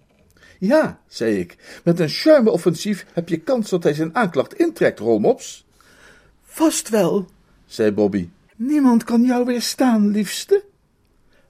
Ja, 0.60 1.02
zei 1.08 1.39
ik, 1.39 1.82
met 1.84 2.00
een 2.00 2.10
charme-offensief 2.10 3.06
heb 3.13 3.30
je 3.30 3.38
kans 3.38 3.70
dat 3.70 3.84
hij 3.84 3.94
zijn 3.94 4.15
aanklacht 4.15 4.54
intrekt, 4.54 5.00
Rolmops. 5.00 5.65
Vast 6.44 6.89
wel, 6.89 7.28
zei 7.65 7.91
Bobby. 7.91 8.30
Niemand 8.56 9.04
kan 9.04 9.24
jou 9.24 9.46
weerstaan, 9.46 10.08
liefste. 10.08 10.63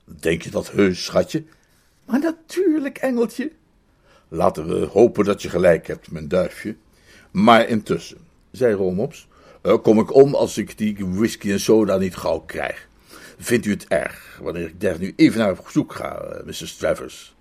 Denk 0.05 0.41
je 0.41 0.49
dat 0.49 0.71
heus, 0.71 1.03
schatje? 1.05 1.43
Maar 2.05 2.19
natuurlijk, 2.19 2.97
engeltje. 2.97 3.51
Laten 4.27 4.67
we 4.67 4.85
hopen 4.85 5.25
dat 5.25 5.41
je 5.41 5.49
gelijk 5.49 5.87
hebt, 5.87 6.11
mijn 6.11 6.27
duifje. 6.27 6.75
Maar 7.31 7.67
intussen, 7.67 8.17
zei 8.51 8.73
Rolmops, 8.73 9.27
kom 9.61 9.99
ik 9.99 10.13
om 10.13 10.35
als 10.35 10.57
ik 10.57 10.77
die 10.77 10.97
whisky 10.99 11.51
en 11.51 11.59
soda 11.59 11.97
niet 11.97 12.15
gauw 12.15 12.39
krijg. 12.39 12.89
Vindt 13.37 13.65
u 13.65 13.71
het 13.71 13.87
erg 13.87 14.39
wanneer 14.41 14.67
ik 14.67 14.81
daar 14.81 14.99
nu 14.99 15.13
even 15.15 15.39
naar 15.39 15.51
op 15.51 15.69
zoek 15.69 15.93
ga, 15.93 16.23
uh, 16.23 16.45
Mrs. 16.45 16.75
Travers? 16.75 17.35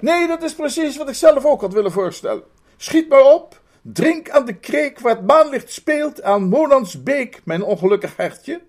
Nee, 0.00 0.26
dat 0.26 0.42
is 0.42 0.54
precies 0.54 0.96
wat 0.96 1.08
ik 1.08 1.14
zelf 1.14 1.44
ook 1.44 1.60
had 1.60 1.72
willen 1.72 1.92
voorstellen. 1.92 2.42
Schiet 2.76 3.08
maar 3.08 3.34
op, 3.34 3.60
drink 3.82 4.30
aan 4.30 4.46
de 4.46 4.58
kreek 4.58 5.00
waar 5.00 5.16
het 5.16 5.26
maanlicht 5.26 5.72
speelt 5.72 6.22
aan 6.22 6.48
Monans 6.48 7.02
Beek, 7.02 7.40
mijn 7.44 7.62
ongelukkig 7.62 8.16
hertje. 8.16 8.60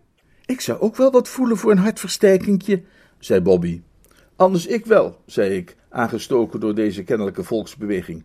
Ik 0.46 0.62
zou 0.62 0.80
ook 0.80 0.96
wel 0.96 1.12
wat 1.12 1.28
voelen 1.28 1.58
voor 1.58 1.72
een 1.72 1.78
hartversterkingje, 1.78 2.84
zei 3.20 3.42
Bobby. 3.42 3.82
Anders 4.36 4.66
ik 4.66 4.86
wel, 4.86 5.22
zei 5.26 5.56
ik, 5.56 5.76
aangestoken 5.90 6.60
door 6.60 6.76
deze 6.76 7.04
kennelijke 7.04 7.44
volksbeweging. 7.44 8.24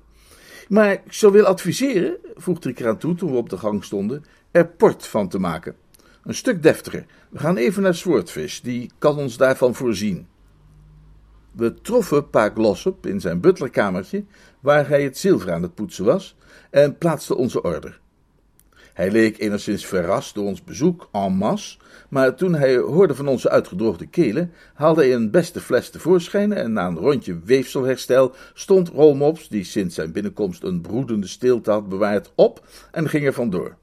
Maar 0.69 0.93
ik 0.93 1.13
zou 1.13 1.33
willen 1.33 1.49
adviseren, 1.49 2.17
voegde 2.35 2.71
ik 2.71 2.81
eraan 2.81 2.99
toe 2.99 3.15
toen 3.15 3.31
we 3.31 3.37
op 3.37 3.49
de 3.49 3.59
gang 3.59 3.85
stonden, 3.85 4.25
er 4.55 4.67
port 4.67 5.07
van 5.07 5.29
te 5.29 5.39
maken. 5.39 5.77
Een 6.25 6.35
stuk 6.35 6.63
deftiger. 6.63 7.07
We 7.31 7.39
gaan 7.39 7.57
even 7.57 7.83
naar 7.83 7.95
Swordfish, 7.95 8.61
die 8.61 8.91
kan 8.99 9.19
ons 9.19 9.37
daarvan 9.37 9.75
voorzien. 9.75 10.27
We 11.53 11.75
troffen 11.75 12.31
Pa 12.31 12.51
Glossop 12.51 13.07
in 13.07 13.21
zijn 13.21 13.41
butlerkamertje, 13.41 14.25
waar 14.61 14.89
hij 14.89 15.03
het 15.03 15.19
zilver 15.19 15.53
aan 15.53 15.63
het 15.63 15.75
poetsen 15.75 16.05
was, 16.05 16.37
en 16.71 16.99
plaatsten 16.99 17.37
onze 17.37 17.63
order. 17.63 18.01
Hij 18.93 19.11
leek 19.11 19.39
enigszins 19.39 19.87
verrast 19.87 20.35
door 20.35 20.47
ons 20.47 20.65
bezoek 20.65 21.09
en 21.13 21.33
masse, 21.33 21.79
maar 22.09 22.35
toen 22.35 22.55
hij 22.55 22.77
hoorde 22.77 23.15
van 23.15 23.29
onze 23.29 23.51
uitgedroogde 23.51 24.07
kelen, 24.07 24.53
haalde 24.75 25.01
hij 25.01 25.15
een 25.15 25.31
beste 25.31 25.61
fles 25.61 25.91
tevoorschijn 25.91 26.53
en 26.53 26.73
na 26.73 26.87
een 26.87 26.99
rondje 26.99 27.41
weefselherstel 27.45 28.35
stond 28.53 28.89
Rolmops, 28.89 29.49
die 29.49 29.65
sinds 29.65 29.95
zijn 29.95 30.13
binnenkomst 30.13 30.63
een 30.63 30.81
broedende 30.81 31.27
stilte 31.27 31.71
had 31.71 31.89
bewaard, 31.89 32.33
op 32.35 32.67
en 32.91 33.09
ging 33.09 33.27
er 33.27 33.33
vandoor. 33.33 33.77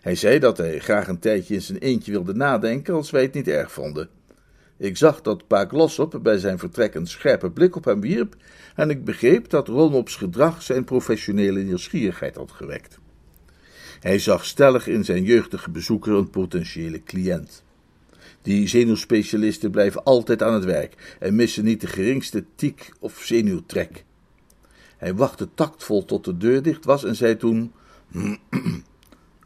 Hij 0.00 0.14
zei 0.14 0.38
dat 0.38 0.56
hij 0.56 0.78
graag 0.78 1.08
een 1.08 1.18
tijdje 1.18 1.54
in 1.54 1.62
zijn 1.62 1.78
eentje 1.78 2.12
wilde 2.12 2.34
nadenken 2.34 2.94
als 2.94 3.10
wij 3.10 3.22
het 3.22 3.34
niet 3.34 3.48
erg 3.48 3.72
vonden. 3.72 4.08
Ik 4.76 4.96
zag 4.96 5.20
dat 5.20 5.46
Pa 5.46 5.66
Glossop 5.66 6.18
bij 6.22 6.38
zijn 6.38 6.58
vertrek 6.58 6.94
een 6.94 7.06
scherpe 7.06 7.50
blik 7.50 7.76
op 7.76 7.84
hem 7.84 8.00
wierp 8.00 8.36
en 8.74 8.90
ik 8.90 9.04
begreep 9.04 9.48
dat 9.48 9.68
Rolmops 9.68 10.16
gedrag 10.16 10.62
zijn 10.62 10.84
professionele 10.84 11.62
nieuwsgierigheid 11.62 12.36
had 12.36 12.52
gewekt. 12.52 12.98
Hij 14.00 14.18
zag 14.18 14.44
stellig 14.44 14.86
in 14.86 15.04
zijn 15.04 15.24
jeugdige 15.24 15.70
bezoeker 15.70 16.12
een 16.12 16.30
potentiële 16.30 17.02
cliënt. 17.02 17.62
Die 18.42 18.68
zenuwspecialisten 18.68 19.70
blijven 19.70 20.04
altijd 20.04 20.42
aan 20.42 20.54
het 20.54 20.64
werk 20.64 21.16
en 21.20 21.34
missen 21.34 21.64
niet 21.64 21.80
de 21.80 21.86
geringste 21.86 22.44
tiek 22.54 22.92
of 23.00 23.20
zenuwtrek. 23.22 24.04
Hij 24.96 25.14
wachtte 25.14 25.48
tactvol 25.54 26.04
tot 26.04 26.24
de 26.24 26.36
deur 26.36 26.62
dicht 26.62 26.84
was 26.84 27.04
en 27.04 27.16
zei 27.16 27.36
toen: 27.36 27.72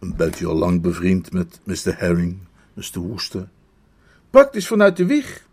Bent 0.01 0.41
u 0.41 0.47
al 0.47 0.55
lang 0.55 0.83
bevriend 0.83 1.33
met 1.33 1.61
Mr. 1.65 1.99
Herring, 1.99 2.39
Mr. 2.75 2.99
Woester? 2.99 3.49
Praktisch 4.31 4.67
vanuit 4.67 4.97
de 4.97 5.07
wieg. 5.07 5.47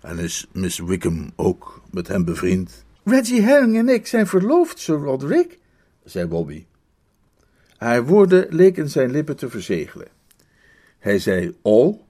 En 0.00 0.18
is 0.18 0.46
Miss 0.52 0.78
Wickham 0.78 1.30
ook 1.36 1.82
met 1.90 2.08
hem 2.08 2.24
bevriend? 2.24 2.84
Reggie 3.04 3.42
Herring 3.42 3.76
en 3.76 3.88
ik 3.88 4.06
zijn 4.06 4.26
verloofd, 4.26 4.78
Sir 4.78 4.96
Roderick, 4.96 5.58
zei 6.04 6.26
Bobby. 6.26 6.64
Haar 7.76 8.06
woorden 8.06 8.46
leken 8.50 8.90
zijn 8.90 9.10
lippen 9.10 9.36
te 9.36 9.50
verzegelen. 9.50 10.08
Hij 10.98 11.18
zei: 11.18 11.56
Oh, 11.62 12.00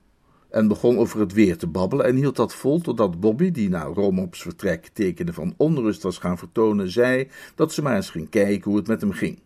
en 0.50 0.68
begon 0.68 0.98
over 0.98 1.20
het 1.20 1.32
weer 1.32 1.56
te 1.56 1.66
babbelen 1.66 2.06
en 2.06 2.16
hield 2.16 2.36
dat 2.36 2.54
vol 2.54 2.80
totdat 2.80 3.20
Bobby, 3.20 3.50
die 3.50 3.68
na 3.68 3.82
Romops 3.82 4.42
vertrek 4.42 4.86
tekenen 4.92 5.34
van 5.34 5.54
onrust 5.56 6.02
was 6.02 6.18
gaan 6.18 6.38
vertonen, 6.38 6.90
zei 6.90 7.28
dat 7.54 7.72
ze 7.72 7.82
maar 7.82 7.96
eens 7.96 8.10
ging 8.10 8.28
kijken 8.28 8.70
hoe 8.70 8.78
het 8.78 8.88
met 8.88 9.00
hem 9.00 9.12
ging. 9.12 9.38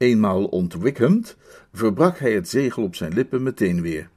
Eenmaal 0.00 0.44
ontwikhamd, 0.44 1.36
verbrak 1.72 2.18
hij 2.18 2.32
het 2.32 2.48
zegel 2.48 2.82
op 2.82 2.94
zijn 2.94 3.12
lippen 3.12 3.42
meteen 3.42 3.82
weer. 3.82 4.08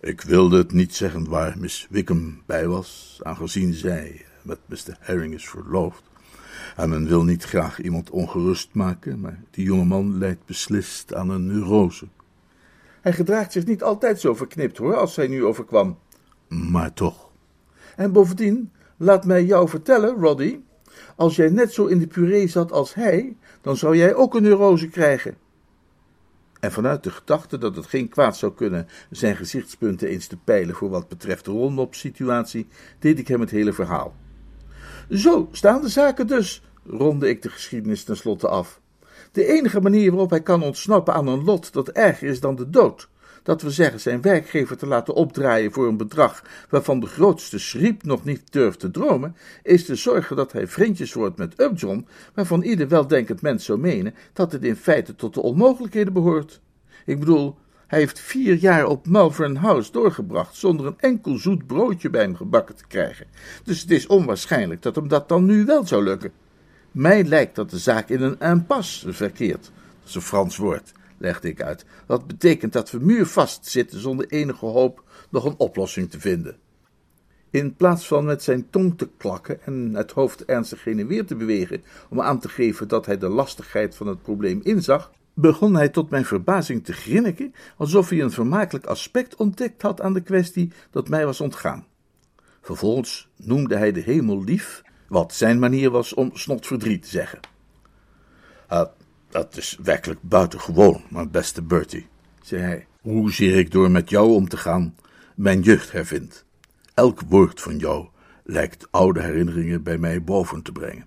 Ik 0.00 0.20
wilde 0.20 0.56
het 0.56 0.72
niet 0.72 0.94
zeggen 0.94 1.28
waar 1.28 1.58
Miss 1.58 1.86
Wickham 1.90 2.42
bij 2.46 2.66
was, 2.66 3.20
aangezien 3.22 3.74
zij 3.74 4.24
met 4.42 4.58
Mr. 4.66 4.96
Herring 4.98 5.34
is 5.34 5.48
verloofd. 5.48 6.02
En 6.76 6.88
men 6.88 7.06
wil 7.06 7.24
niet 7.24 7.42
graag 7.42 7.80
iemand 7.80 8.10
ongerust 8.10 8.68
maken, 8.72 9.20
maar 9.20 9.42
die 9.50 9.64
jonge 9.64 9.84
man 9.84 10.18
lijdt 10.18 10.46
beslist 10.46 11.14
aan 11.14 11.30
een 11.30 11.46
neurose. 11.46 12.06
Hij 13.00 13.12
gedraagt 13.12 13.52
zich 13.52 13.66
niet 13.66 13.82
altijd 13.82 14.20
zo 14.20 14.34
verknipt 14.34 14.78
hoor, 14.78 14.96
als 14.96 15.16
hij 15.16 15.28
nu 15.28 15.44
overkwam. 15.44 15.98
Maar 16.48 16.92
toch. 16.92 17.30
En 17.96 18.12
bovendien, 18.12 18.72
laat 18.96 19.24
mij 19.24 19.44
jou 19.44 19.68
vertellen, 19.68 20.14
Roddy, 20.14 20.58
als 21.16 21.36
jij 21.36 21.48
net 21.48 21.72
zo 21.72 21.86
in 21.86 21.98
de 21.98 22.06
puree 22.06 22.48
zat 22.48 22.72
als 22.72 22.94
hij, 22.94 23.36
dan 23.62 23.76
zou 23.76 23.96
jij 23.96 24.14
ook 24.14 24.34
een 24.34 24.42
neurose 24.42 24.88
krijgen. 24.88 25.36
En 26.60 26.72
vanuit 26.72 27.02
de 27.02 27.10
gedachte 27.10 27.58
dat 27.58 27.76
het 27.76 27.86
geen 27.86 28.08
kwaad 28.08 28.36
zou 28.36 28.52
kunnen 28.52 28.88
zijn 29.10 29.36
gezichtspunten 29.36 30.08
eens 30.08 30.26
te 30.26 30.36
peilen 30.36 30.74
voor 30.74 30.90
wat 30.90 31.08
betreft 31.08 31.44
de 31.44 31.50
rondop-situatie, 31.50 32.68
deed 32.98 33.18
ik 33.18 33.28
hem 33.28 33.40
het 33.40 33.50
hele 33.50 33.72
verhaal. 33.72 34.14
Zo 35.10 35.48
staan 35.52 35.80
de 35.80 35.88
zaken 35.88 36.26
dus, 36.26 36.62
ronde 36.86 37.28
ik 37.28 37.42
de 37.42 37.48
geschiedenis 37.48 38.04
tenslotte 38.04 38.48
af. 38.48 38.80
De 39.32 39.46
enige 39.46 39.80
manier 39.80 40.10
waarop 40.10 40.30
hij 40.30 40.42
kan 40.42 40.62
ontsnappen 40.62 41.14
aan 41.14 41.26
een 41.26 41.44
lot 41.44 41.72
dat 41.72 41.88
erger 41.88 42.28
is 42.28 42.40
dan 42.40 42.56
de 42.56 42.70
dood, 42.70 43.08
dat 43.42 43.62
we 43.62 43.70
zeggen 43.70 44.00
zijn 44.00 44.22
werkgever 44.22 44.76
te 44.76 44.86
laten 44.86 45.14
opdraaien 45.14 45.72
voor 45.72 45.88
een 45.88 45.96
bedrag 45.96 46.44
waarvan 46.70 47.00
de 47.00 47.06
grootste 47.06 47.58
schriep 47.58 48.02
nog 48.02 48.24
niet 48.24 48.52
durft 48.52 48.80
te 48.80 48.90
dromen, 48.90 49.36
is 49.62 49.84
te 49.84 49.94
zorgen 49.94 50.36
dat 50.36 50.52
hij 50.52 50.66
vriendjes 50.66 51.12
wordt 51.12 51.38
met 51.38 51.60
Upjohn, 51.60 52.06
waarvan 52.34 52.62
ieder 52.62 52.88
weldenkend 52.88 53.42
mens 53.42 53.64
zou 53.64 53.78
menen 53.78 54.14
dat 54.32 54.52
het 54.52 54.64
in 54.64 54.76
feite 54.76 55.14
tot 55.14 55.34
de 55.34 55.42
onmogelijkheden 55.42 56.12
behoort. 56.12 56.60
Ik 57.04 57.18
bedoel, 57.18 57.56
hij 57.86 57.98
heeft 57.98 58.20
vier 58.20 58.54
jaar 58.54 58.86
op 58.86 59.06
Malvern 59.06 59.56
House 59.56 59.92
doorgebracht 59.92 60.56
zonder 60.56 60.86
een 60.86 60.98
enkel 60.98 61.38
zoet 61.38 61.66
broodje 61.66 62.10
bij 62.10 62.22
hem 62.22 62.36
gebakken 62.36 62.76
te 62.76 62.86
krijgen. 62.86 63.26
Dus 63.64 63.80
het 63.80 63.90
is 63.90 64.06
onwaarschijnlijk 64.06 64.82
dat 64.82 64.94
hem 64.94 65.08
dat 65.08 65.28
dan 65.28 65.44
nu 65.44 65.64
wel 65.64 65.86
zou 65.86 66.02
lukken. 66.02 66.32
Mij 66.90 67.24
lijkt 67.24 67.54
dat 67.54 67.70
de 67.70 67.78
zaak 67.78 68.08
in 68.08 68.22
een 68.22 68.40
impasse 68.40 69.12
verkeert. 69.12 69.62
Dat 70.00 70.08
is 70.08 70.14
een 70.14 70.20
Frans 70.20 70.56
woord, 70.56 70.92
legde 71.22 71.48
ik 71.48 71.62
uit. 71.62 71.84
Wat 72.06 72.26
betekent 72.26 72.72
dat 72.72 72.90
we 72.90 72.98
muurvast 72.98 73.66
zitten 73.66 74.00
zonder 74.00 74.26
enige 74.28 74.66
hoop 74.66 75.04
nog 75.30 75.44
een 75.44 75.58
oplossing 75.58 76.10
te 76.10 76.20
vinden. 76.20 76.56
In 77.50 77.74
plaats 77.74 78.06
van 78.06 78.24
met 78.24 78.42
zijn 78.42 78.70
tong 78.70 78.98
te 78.98 79.08
klakken 79.16 79.62
en 79.62 79.94
het 79.94 80.10
hoofd 80.10 80.44
ernstig 80.44 80.84
heen 80.84 80.98
en 80.98 81.06
weer 81.06 81.26
te 81.26 81.34
bewegen 81.34 81.82
om 82.08 82.20
aan 82.20 82.38
te 82.38 82.48
geven 82.48 82.88
dat 82.88 83.06
hij 83.06 83.18
de 83.18 83.28
lastigheid 83.28 83.94
van 83.94 84.06
het 84.06 84.22
probleem 84.22 84.60
inzag, 84.62 85.12
begon 85.34 85.74
hij 85.74 85.88
tot 85.88 86.10
mijn 86.10 86.24
verbazing 86.24 86.84
te 86.84 86.92
grinniken, 86.92 87.54
alsof 87.76 88.08
hij 88.08 88.20
een 88.20 88.30
vermakelijk 88.30 88.86
aspect 88.86 89.36
ontdekt 89.36 89.82
had 89.82 90.00
aan 90.00 90.12
de 90.12 90.22
kwestie 90.22 90.72
dat 90.90 91.08
mij 91.08 91.24
was 91.24 91.40
ontgaan. 91.40 91.86
Vervolgens 92.60 93.28
noemde 93.36 93.76
hij 93.76 93.92
de 93.92 94.00
hemel 94.00 94.44
lief, 94.44 94.82
wat 95.08 95.34
zijn 95.34 95.58
manier 95.58 95.90
was 95.90 96.14
om 96.14 96.30
snotverdriet 96.34 97.02
te 97.02 97.08
zeggen. 97.08 97.40
Uh, 98.72 98.84
dat 99.32 99.56
is 99.56 99.78
werkelijk 99.82 100.20
buitengewoon, 100.22 101.02
mijn 101.08 101.30
beste 101.30 101.62
Bertie, 101.62 102.06
zei 102.42 102.62
hij, 102.62 102.86
hoezeer 103.00 103.58
ik 103.58 103.70
door 103.70 103.90
met 103.90 104.10
jou 104.10 104.32
om 104.32 104.48
te 104.48 104.56
gaan 104.56 104.96
mijn 105.34 105.60
jeugd 105.60 105.92
hervind. 105.92 106.44
Elk 106.94 107.20
woord 107.28 107.60
van 107.60 107.78
jou 107.78 108.06
lijkt 108.44 108.86
oude 108.90 109.22
herinneringen 109.22 109.82
bij 109.82 109.98
mij 109.98 110.22
boven 110.22 110.62
te 110.62 110.72
brengen 110.72 111.06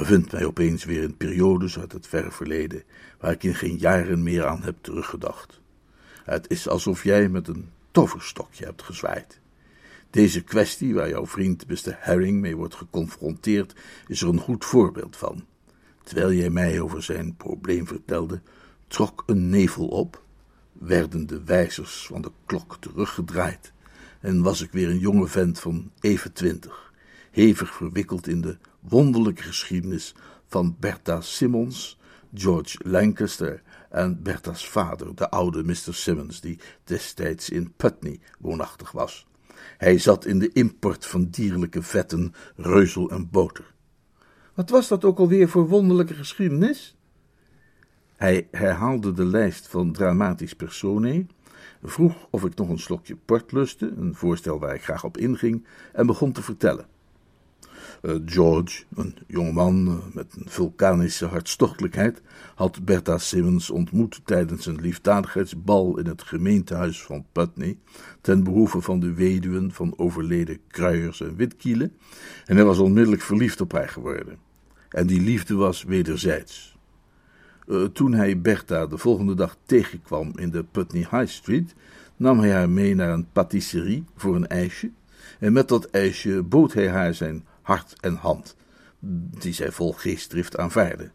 bevind 0.00 0.32
mij 0.32 0.44
opeens 0.44 0.84
weer 0.84 1.02
in 1.02 1.16
periodes 1.16 1.78
uit 1.78 1.92
het 1.92 2.06
verre 2.06 2.30
verleden, 2.30 2.82
waar 3.18 3.32
ik 3.32 3.42
in 3.42 3.54
geen 3.54 3.76
jaren 3.76 4.22
meer 4.22 4.46
aan 4.46 4.62
heb 4.62 4.76
teruggedacht. 4.80 5.60
Het 6.24 6.50
is 6.50 6.68
alsof 6.68 7.04
jij 7.04 7.28
met 7.28 7.48
een 7.48 7.70
toverstokje 7.90 8.64
hebt 8.64 8.82
gezwaaid. 8.82 9.40
Deze 10.10 10.42
kwestie, 10.42 10.94
waar 10.94 11.08
jouw 11.08 11.26
vriend 11.26 11.68
Mr. 11.68 11.96
Herring 11.98 12.40
mee 12.40 12.56
wordt 12.56 12.74
geconfronteerd, 12.74 13.74
is 14.06 14.22
er 14.22 14.28
een 14.28 14.38
goed 14.38 14.64
voorbeeld 14.64 15.16
van. 15.16 15.44
Terwijl 16.10 16.32
jij 16.32 16.50
mij 16.50 16.80
over 16.80 17.02
zijn 17.02 17.36
probleem 17.36 17.86
vertelde, 17.86 18.40
trok 18.86 19.22
een 19.26 19.48
nevel 19.48 19.88
op, 19.88 20.22
werden 20.72 21.26
de 21.26 21.44
wijzers 21.44 22.06
van 22.06 22.22
de 22.22 22.30
klok 22.46 22.76
teruggedraaid 22.80 23.72
en 24.20 24.42
was 24.42 24.60
ik 24.60 24.72
weer 24.72 24.88
een 24.88 24.98
jonge 24.98 25.26
vent 25.26 25.60
van 25.60 25.90
even 26.00 26.32
twintig, 26.32 26.92
hevig 27.30 27.74
verwikkeld 27.74 28.26
in 28.26 28.40
de 28.40 28.58
wonderlijke 28.80 29.42
geschiedenis 29.42 30.14
van 30.46 30.76
Bertha 30.80 31.20
Simmons, 31.20 31.98
George 32.34 32.78
Lancaster 32.82 33.62
en 33.90 34.22
Bertha's 34.22 34.68
vader, 34.68 35.14
de 35.14 35.30
oude 35.30 35.64
Mr. 35.64 35.94
Simmons, 35.94 36.40
die 36.40 36.58
destijds 36.84 37.50
in 37.50 37.72
Putney 37.76 38.20
woonachtig 38.38 38.92
was. 38.92 39.26
Hij 39.76 39.98
zat 39.98 40.24
in 40.24 40.38
de 40.38 40.52
import 40.52 41.06
van 41.06 41.28
dierlijke 41.28 41.82
vetten, 41.82 42.34
reuzel 42.56 43.10
en 43.10 43.30
boter. 43.30 43.74
Wat 44.54 44.70
was 44.70 44.88
dat 44.88 45.04
ook 45.04 45.18
alweer 45.18 45.48
voor 45.48 45.68
wonderlijke 45.68 46.14
geschiedenis? 46.14 46.96
Hij 48.16 48.48
herhaalde 48.50 49.12
de 49.12 49.24
lijst 49.24 49.68
van 49.68 49.92
dramatisch 49.92 50.54
personae, 50.54 51.26
vroeg 51.82 52.26
of 52.30 52.44
ik 52.44 52.54
nog 52.54 52.68
een 52.68 52.78
slokje 52.78 53.16
port 53.24 53.52
lustte, 53.52 53.92
een 53.96 54.14
voorstel 54.14 54.58
waar 54.58 54.74
ik 54.74 54.82
graag 54.82 55.04
op 55.04 55.16
inging, 55.16 55.66
en 55.92 56.06
begon 56.06 56.32
te 56.32 56.42
vertellen. 56.42 56.86
Uh, 58.02 58.14
George, 58.24 58.84
een 58.94 59.16
jongeman 59.26 59.88
uh, 59.88 60.14
met 60.14 60.26
een 60.36 60.46
vulkanische 60.50 61.26
hartstochtelijkheid, 61.26 62.22
had 62.54 62.84
Bertha 62.84 63.18
Simmons 63.18 63.70
ontmoet 63.70 64.20
tijdens 64.24 64.66
een 64.66 64.80
liefdadigheidsbal 64.80 65.98
in 65.98 66.06
het 66.06 66.22
gemeentehuis 66.22 67.02
van 67.02 67.24
Putney, 67.32 67.76
ten 68.20 68.44
behoeve 68.44 68.80
van 68.80 69.00
de 69.00 69.14
weduwen 69.14 69.72
van 69.72 69.94
overleden 69.96 70.58
kruiers 70.68 71.20
en 71.20 71.36
witkielen, 71.36 71.92
en 72.46 72.56
hij 72.56 72.64
was 72.64 72.78
onmiddellijk 72.78 73.22
verliefd 73.22 73.60
op 73.60 73.72
haar 73.72 73.88
geworden. 73.88 74.38
En 74.88 75.06
die 75.06 75.20
liefde 75.20 75.54
was 75.54 75.82
wederzijds. 75.82 76.78
Uh, 77.66 77.84
toen 77.84 78.12
hij 78.12 78.40
Bertha 78.40 78.86
de 78.86 78.98
volgende 78.98 79.34
dag 79.34 79.56
tegenkwam 79.66 80.32
in 80.34 80.50
de 80.50 80.64
Putney 80.64 81.06
High 81.10 81.32
Street, 81.32 81.74
nam 82.16 82.38
hij 82.38 82.52
haar 82.52 82.70
mee 82.70 82.94
naar 82.94 83.10
een 83.10 83.26
patisserie 83.32 84.04
voor 84.16 84.34
een 84.34 84.48
ijsje, 84.48 84.90
en 85.38 85.52
met 85.52 85.68
dat 85.68 85.90
ijsje 85.90 86.42
bood 86.42 86.72
hij 86.72 86.88
haar 86.88 87.14
zijn 87.14 87.44
hart 87.70 87.94
en 88.00 88.14
hand, 88.14 88.56
die 89.38 89.52
zij 89.52 89.72
vol 89.72 89.92
geestdrift 89.92 90.58
aanvaarde. 90.58 91.10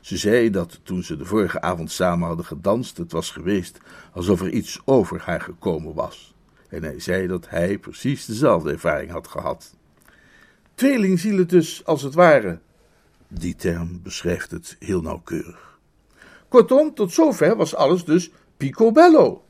Ze 0.00 0.16
zei 0.16 0.50
dat 0.50 0.80
toen 0.82 1.02
ze 1.02 1.16
de 1.16 1.24
vorige 1.24 1.60
avond 1.60 1.90
samen 1.90 2.26
hadden 2.26 2.44
gedanst, 2.44 2.96
het 2.96 3.12
was 3.12 3.30
geweest 3.30 3.78
alsof 4.12 4.40
er 4.40 4.50
iets 4.50 4.80
over 4.84 5.20
haar 5.20 5.40
gekomen 5.40 5.94
was. 5.94 6.34
En 6.68 6.82
hij 6.82 7.00
zei 7.00 7.26
dat 7.26 7.48
hij 7.48 7.78
precies 7.78 8.24
dezelfde 8.24 8.72
ervaring 8.72 9.10
had 9.10 9.28
gehad. 9.28 9.76
Tweelingzielen 10.74 11.48
dus, 11.48 11.84
als 11.84 12.02
het 12.02 12.14
ware. 12.14 12.58
Die 13.28 13.56
term 13.56 14.00
beschrijft 14.02 14.50
het 14.50 14.76
heel 14.78 15.00
nauwkeurig. 15.00 15.78
Kortom, 16.48 16.94
tot 16.94 17.12
zover 17.12 17.56
was 17.56 17.74
alles 17.74 18.04
dus 18.04 18.30
picobello. 18.56 19.44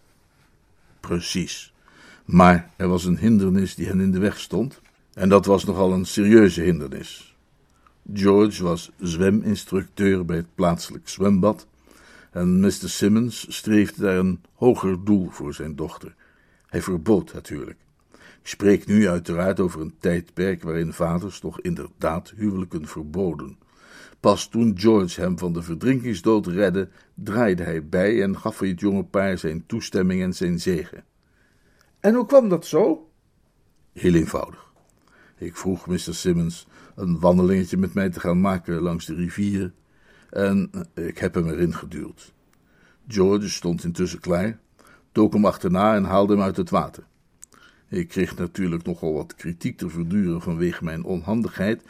Precies. 1.01 1.73
Maar 2.25 2.71
er 2.77 2.88
was 2.88 3.05
een 3.05 3.19
hindernis 3.19 3.75
die 3.75 3.87
hen 3.87 4.01
in 4.01 4.12
de 4.12 4.19
weg 4.19 4.38
stond. 4.38 4.83
En 5.14 5.29
dat 5.29 5.46
was 5.46 5.64
nogal 5.64 5.92
een 5.92 6.05
serieuze 6.05 6.61
hindernis. 6.61 7.37
George 8.12 8.62
was 8.62 8.90
zweminstructeur 8.98 10.24
bij 10.24 10.37
het 10.37 10.55
plaatselijk 10.55 11.09
zwembad 11.09 11.66
en 12.31 12.61
Mr. 12.61 12.70
Simmons 12.70 13.46
streefde 13.57 14.03
daar 14.03 14.16
een 14.16 14.40
hoger 14.55 15.05
doel 15.05 15.29
voor 15.31 15.55
zijn 15.55 15.77
dochter. 15.77 16.14
Hij 16.66 16.83
verbood 16.83 17.33
natuurlijk. 17.33 17.79
Ik 18.42 18.48
spreek 18.48 18.87
nu 18.87 19.09
uiteraard 19.09 19.61
over 19.61 19.81
een 19.81 19.94
tijdperk 19.98 20.62
waarin 20.62 20.92
vaders 20.92 21.40
toch 21.40 21.61
inderdaad 21.61 22.33
huwelijken 22.37 22.87
verboden. 22.87 23.59
Pas 24.20 24.48
toen 24.48 24.79
George 24.79 25.20
hem 25.20 25.38
van 25.38 25.53
de 25.53 25.62
verdrinkingsdood 25.62 26.46
redde, 26.46 26.88
draaide 27.14 27.62
hij 27.62 27.88
bij 27.88 28.22
en 28.22 28.38
gaf 28.38 28.59
hij 28.59 28.68
het 28.68 28.81
jonge 28.81 29.05
paar 29.05 29.38
zijn 29.38 29.66
toestemming 29.66 30.22
en 30.22 30.35
zijn 30.35 30.61
zegen. 30.61 31.05
En 32.00 32.14
hoe 32.14 32.27
kwam 32.27 32.48
dat 32.48 32.66
zo? 32.66 33.09
Heel 33.92 34.14
eenvoudig. 34.14 34.72
Ik 35.37 35.57
vroeg 35.57 35.87
Mr. 35.87 35.99
Simmons 35.99 36.66
een 36.94 37.20
wandelingetje 37.20 37.77
met 37.77 37.94
mij 37.94 38.11
te 38.11 38.20
gaan 38.20 38.40
maken 38.40 38.81
langs 38.81 39.07
de 39.07 39.14
rivier 39.14 39.73
en 40.31 40.70
ik 40.94 41.18
heb 41.18 41.35
hem 41.35 41.49
erin 41.49 41.75
geduwd. 41.75 42.33
George 43.09 43.49
stond 43.49 43.85
intussen 43.85 44.20
klaar, 44.20 44.59
dook 45.12 45.33
hem 45.33 45.47
achterna 45.47 45.94
en 45.94 46.05
haalde 46.05 46.33
hem 46.33 46.42
uit 46.42 46.57
het 46.57 46.70
water. 46.70 47.05
Ik 47.88 48.09
kreeg 48.09 48.37
natuurlijk 48.37 48.85
nogal 48.85 49.12
wat 49.12 49.35
kritiek 49.35 49.79
te 49.79 49.88
verduren 49.88 50.40
vanwege 50.40 50.85
mijn 50.85 51.05
onhandigheid, 51.05 51.83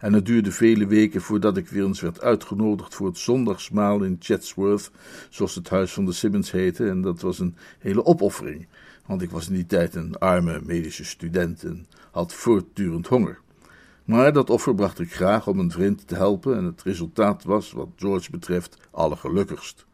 en 0.00 0.12
het 0.12 0.26
duurde 0.26 0.52
vele 0.52 0.86
weken 0.86 1.20
voordat 1.20 1.56
ik 1.56 1.68
weer 1.68 1.84
eens 1.84 2.00
werd 2.00 2.20
uitgenodigd 2.20 2.94
voor 2.94 3.06
het 3.06 3.18
zondagsmaal 3.18 4.02
in 4.02 4.16
Chatsworth, 4.18 4.90
zoals 5.28 5.54
het 5.54 5.68
huis 5.68 5.92
van 5.92 6.04
de 6.04 6.12
Simmons 6.12 6.50
heette, 6.50 6.88
en 6.88 7.00
dat 7.02 7.20
was 7.20 7.38
een 7.38 7.56
hele 7.78 8.04
opoffering, 8.04 8.66
want 9.06 9.22
ik 9.22 9.30
was 9.30 9.48
in 9.48 9.54
die 9.54 9.66
tijd 9.66 9.94
een 9.94 10.18
arme 10.18 10.60
medische 10.64 11.04
student 11.04 11.64
en 11.64 11.86
had 12.10 12.32
voortdurend 12.32 13.06
honger. 13.06 13.40
Maar 14.04 14.32
dat 14.32 14.50
offer 14.50 14.74
bracht 14.74 15.00
ik 15.00 15.14
graag 15.14 15.46
om 15.46 15.58
een 15.58 15.70
vriend 15.70 16.06
te 16.06 16.14
helpen 16.14 16.56
en 16.56 16.64
het 16.64 16.82
resultaat 16.82 17.44
was, 17.44 17.72
wat 17.72 17.88
George 17.96 18.30
betreft, 18.30 18.76
allergelukkigst. 18.90 19.86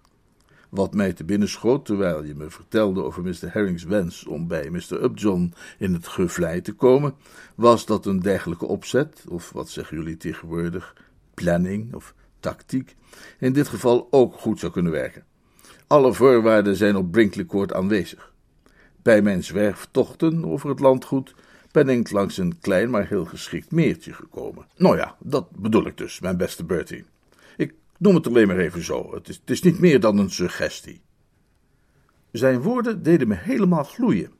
Wat 0.68 0.94
mij 0.94 1.12
te 1.12 1.24
binnen 1.24 1.48
schoot 1.48 1.84
terwijl 1.84 2.24
je 2.24 2.34
me 2.34 2.50
vertelde 2.50 3.02
over 3.02 3.22
Mr. 3.22 3.52
Herring's 3.52 3.84
wens 3.84 4.26
om 4.26 4.46
bij 4.46 4.70
Mr. 4.70 5.02
Upjohn 5.02 5.54
in 5.78 5.92
het 5.92 6.08
gevlei 6.08 6.60
te 6.60 6.72
komen, 6.72 7.14
was 7.54 7.86
dat 7.86 8.06
een 8.06 8.20
dergelijke 8.20 8.66
opzet, 8.66 9.24
of 9.28 9.52
wat 9.52 9.68
zeggen 9.68 9.96
jullie 9.96 10.16
tegenwoordig, 10.16 10.96
planning 11.34 11.94
of 11.94 12.14
tactiek, 12.40 12.96
in 13.38 13.52
dit 13.52 13.68
geval 13.68 14.08
ook 14.10 14.34
goed 14.34 14.58
zou 14.58 14.72
kunnen 14.72 14.92
werken. 14.92 15.24
Alle 15.86 16.12
voorwaarden 16.12 16.76
zijn 16.76 16.96
op 16.96 17.10
Brinkley 17.10 17.46
Court 17.46 17.72
aanwezig. 17.72 18.34
Bij 19.06 19.22
mijn 19.22 19.44
zwerftochten 19.44 20.44
over 20.44 20.68
het 20.68 20.80
landgoed 20.80 21.34
ben 21.70 21.88
ik 21.88 22.10
langs 22.10 22.38
een 22.38 22.60
klein 22.60 22.90
maar 22.90 23.08
heel 23.08 23.24
geschikt 23.24 23.70
meertje 23.70 24.12
gekomen. 24.12 24.66
Nou 24.76 24.96
ja, 24.96 25.16
dat 25.18 25.50
bedoel 25.50 25.86
ik 25.86 25.96
dus, 25.96 26.20
mijn 26.20 26.36
beste 26.36 26.64
Bertie. 26.64 27.04
Ik 27.56 27.74
noem 27.98 28.14
het 28.14 28.26
alleen 28.26 28.46
maar 28.46 28.58
even 28.58 28.84
zo. 28.84 29.14
Het 29.14 29.28
is, 29.28 29.36
het 29.36 29.50
is 29.50 29.62
niet 29.62 29.78
meer 29.78 30.00
dan 30.00 30.18
een 30.18 30.30
suggestie. 30.30 31.00
Zijn 32.30 32.60
woorden 32.60 33.02
deden 33.02 33.28
me 33.28 33.34
helemaal 33.34 33.84
gloeien. 33.84 34.32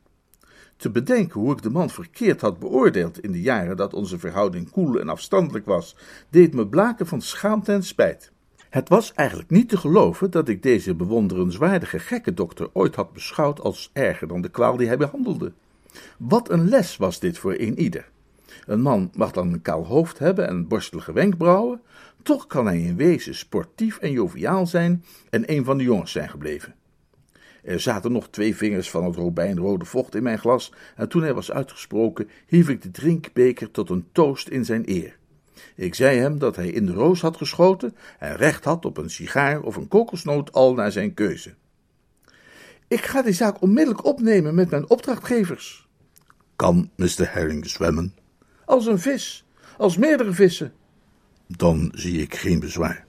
Te 0.77 0.89
bedenken 0.89 1.39
hoe 1.39 1.51
ik 1.51 1.61
de 1.61 1.69
man 1.69 1.89
verkeerd 1.89 2.41
had 2.41 2.59
beoordeeld 2.59 3.19
in 3.19 3.31
de 3.31 3.41
jaren 3.41 3.77
dat 3.77 3.93
onze 3.93 4.19
verhouding 4.19 4.71
koel 4.71 4.99
en 4.99 5.09
afstandelijk 5.09 5.65
was, 5.65 5.95
deed 6.29 6.53
me 6.53 6.67
blaken 6.67 7.07
van 7.07 7.21
schaamte 7.21 7.71
en 7.71 7.83
spijt. 7.83 8.31
Het 8.69 8.89
was 8.89 9.13
eigenlijk 9.13 9.49
niet 9.49 9.69
te 9.69 9.77
geloven 9.77 10.31
dat 10.31 10.49
ik 10.49 10.63
deze 10.63 10.95
bewonderenswaardige 10.95 11.99
gekke 11.99 12.33
dokter 12.33 12.69
ooit 12.73 12.95
had 12.95 13.13
beschouwd 13.13 13.59
als 13.59 13.89
erger 13.93 14.27
dan 14.27 14.41
de 14.41 14.49
kwaal 14.49 14.77
die 14.77 14.87
hij 14.87 14.97
behandelde. 14.97 15.53
Wat 16.17 16.49
een 16.49 16.69
les 16.69 16.97
was 16.97 17.19
dit 17.19 17.37
voor 17.37 17.53
een 17.57 17.79
ieder. 17.79 18.09
Een 18.65 18.81
man 18.81 19.11
mag 19.15 19.31
dan 19.31 19.53
een 19.53 19.61
kaal 19.61 19.85
hoofd 19.85 20.19
hebben 20.19 20.47
en 20.47 20.67
borstelige 20.67 21.13
wenkbrauwen, 21.13 21.81
toch 22.23 22.47
kan 22.47 22.65
hij 22.65 22.79
in 22.79 22.95
wezen 22.95 23.35
sportief 23.35 23.97
en 23.97 24.11
joviaal 24.11 24.67
zijn 24.67 25.03
en 25.29 25.51
een 25.51 25.65
van 25.65 25.77
de 25.77 25.83
jongens 25.83 26.11
zijn 26.11 26.29
gebleven. 26.29 26.75
Er 27.63 27.79
zaten 27.79 28.11
nog 28.11 28.29
twee 28.29 28.55
vingers 28.55 28.89
van 28.89 29.03
het 29.03 29.15
robijnrode 29.15 29.85
vocht 29.85 30.15
in 30.15 30.23
mijn 30.23 30.39
glas, 30.39 30.73
en 30.95 31.09
toen 31.09 31.21
hij 31.21 31.33
was 31.33 31.51
uitgesproken, 31.51 32.29
hief 32.47 32.69
ik 32.69 32.81
de 32.81 32.91
drinkbeker 32.91 33.71
tot 33.71 33.89
een 33.89 34.05
toast 34.11 34.47
in 34.47 34.65
zijn 34.65 34.83
eer. 34.89 35.17
Ik 35.75 35.95
zei 35.95 36.19
hem 36.19 36.39
dat 36.39 36.55
hij 36.55 36.67
in 36.67 36.85
de 36.85 36.93
roos 36.93 37.21
had 37.21 37.37
geschoten 37.37 37.95
en 38.19 38.35
recht 38.35 38.63
had 38.63 38.85
op 38.85 38.97
een 38.97 39.09
sigaar 39.09 39.61
of 39.61 39.75
een 39.75 39.87
kokosnoot 39.87 40.51
al 40.51 40.73
naar 40.73 40.91
zijn 40.91 41.13
keuze. 41.13 41.53
Ik 42.87 43.05
ga 43.05 43.21
die 43.21 43.33
zaak 43.33 43.61
onmiddellijk 43.61 44.05
opnemen 44.05 44.55
met 44.55 44.69
mijn 44.69 44.89
opdrachtgevers. 44.89 45.87
Kan 46.55 46.89
Mr. 46.95 47.33
Herring 47.33 47.69
zwemmen? 47.69 48.13
Als 48.65 48.85
een 48.85 48.99
vis, 48.99 49.45
als 49.77 49.97
meerdere 49.97 50.33
vissen. 50.33 50.73
Dan 51.47 51.91
zie 51.95 52.21
ik 52.21 52.35
geen 52.35 52.59
bezwaar. 52.59 53.05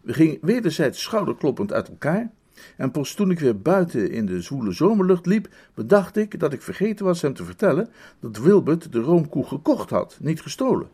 We 0.00 0.12
gingen 0.12 0.38
wederzijds 0.40 1.02
schouderkloppend 1.02 1.72
uit 1.72 1.88
elkaar, 1.88 2.30
en 2.76 2.90
pas 2.90 3.14
toen 3.14 3.30
ik 3.30 3.38
weer 3.38 3.58
buiten 3.58 4.10
in 4.10 4.26
de 4.26 4.40
zwoele 4.40 4.72
zomerlucht 4.72 5.26
liep, 5.26 5.48
bedacht 5.74 6.16
ik 6.16 6.40
dat 6.40 6.52
ik 6.52 6.62
vergeten 6.62 7.04
was 7.04 7.22
hem 7.22 7.34
te 7.34 7.44
vertellen 7.44 7.88
dat 8.20 8.38
Wilbert 8.38 8.92
de 8.92 9.00
roomkoe 9.00 9.46
gekocht 9.46 9.90
had, 9.90 10.18
niet 10.20 10.40
gestolen. 10.40 10.88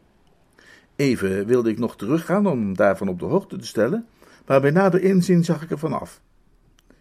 Even 0.98 1.46
wilde 1.46 1.70
ik 1.70 1.78
nog 1.78 1.96
teruggaan 1.96 2.46
om 2.46 2.76
daarvan 2.76 3.08
op 3.08 3.18
de 3.18 3.24
hoogte 3.24 3.56
te 3.56 3.66
stellen, 3.66 4.06
maar 4.46 4.60
bij 4.60 4.70
nader 4.70 5.02
inzien 5.02 5.44
zag 5.44 5.62
ik 5.62 5.70
er 5.70 5.78
van 5.78 6.00
af. 6.00 6.20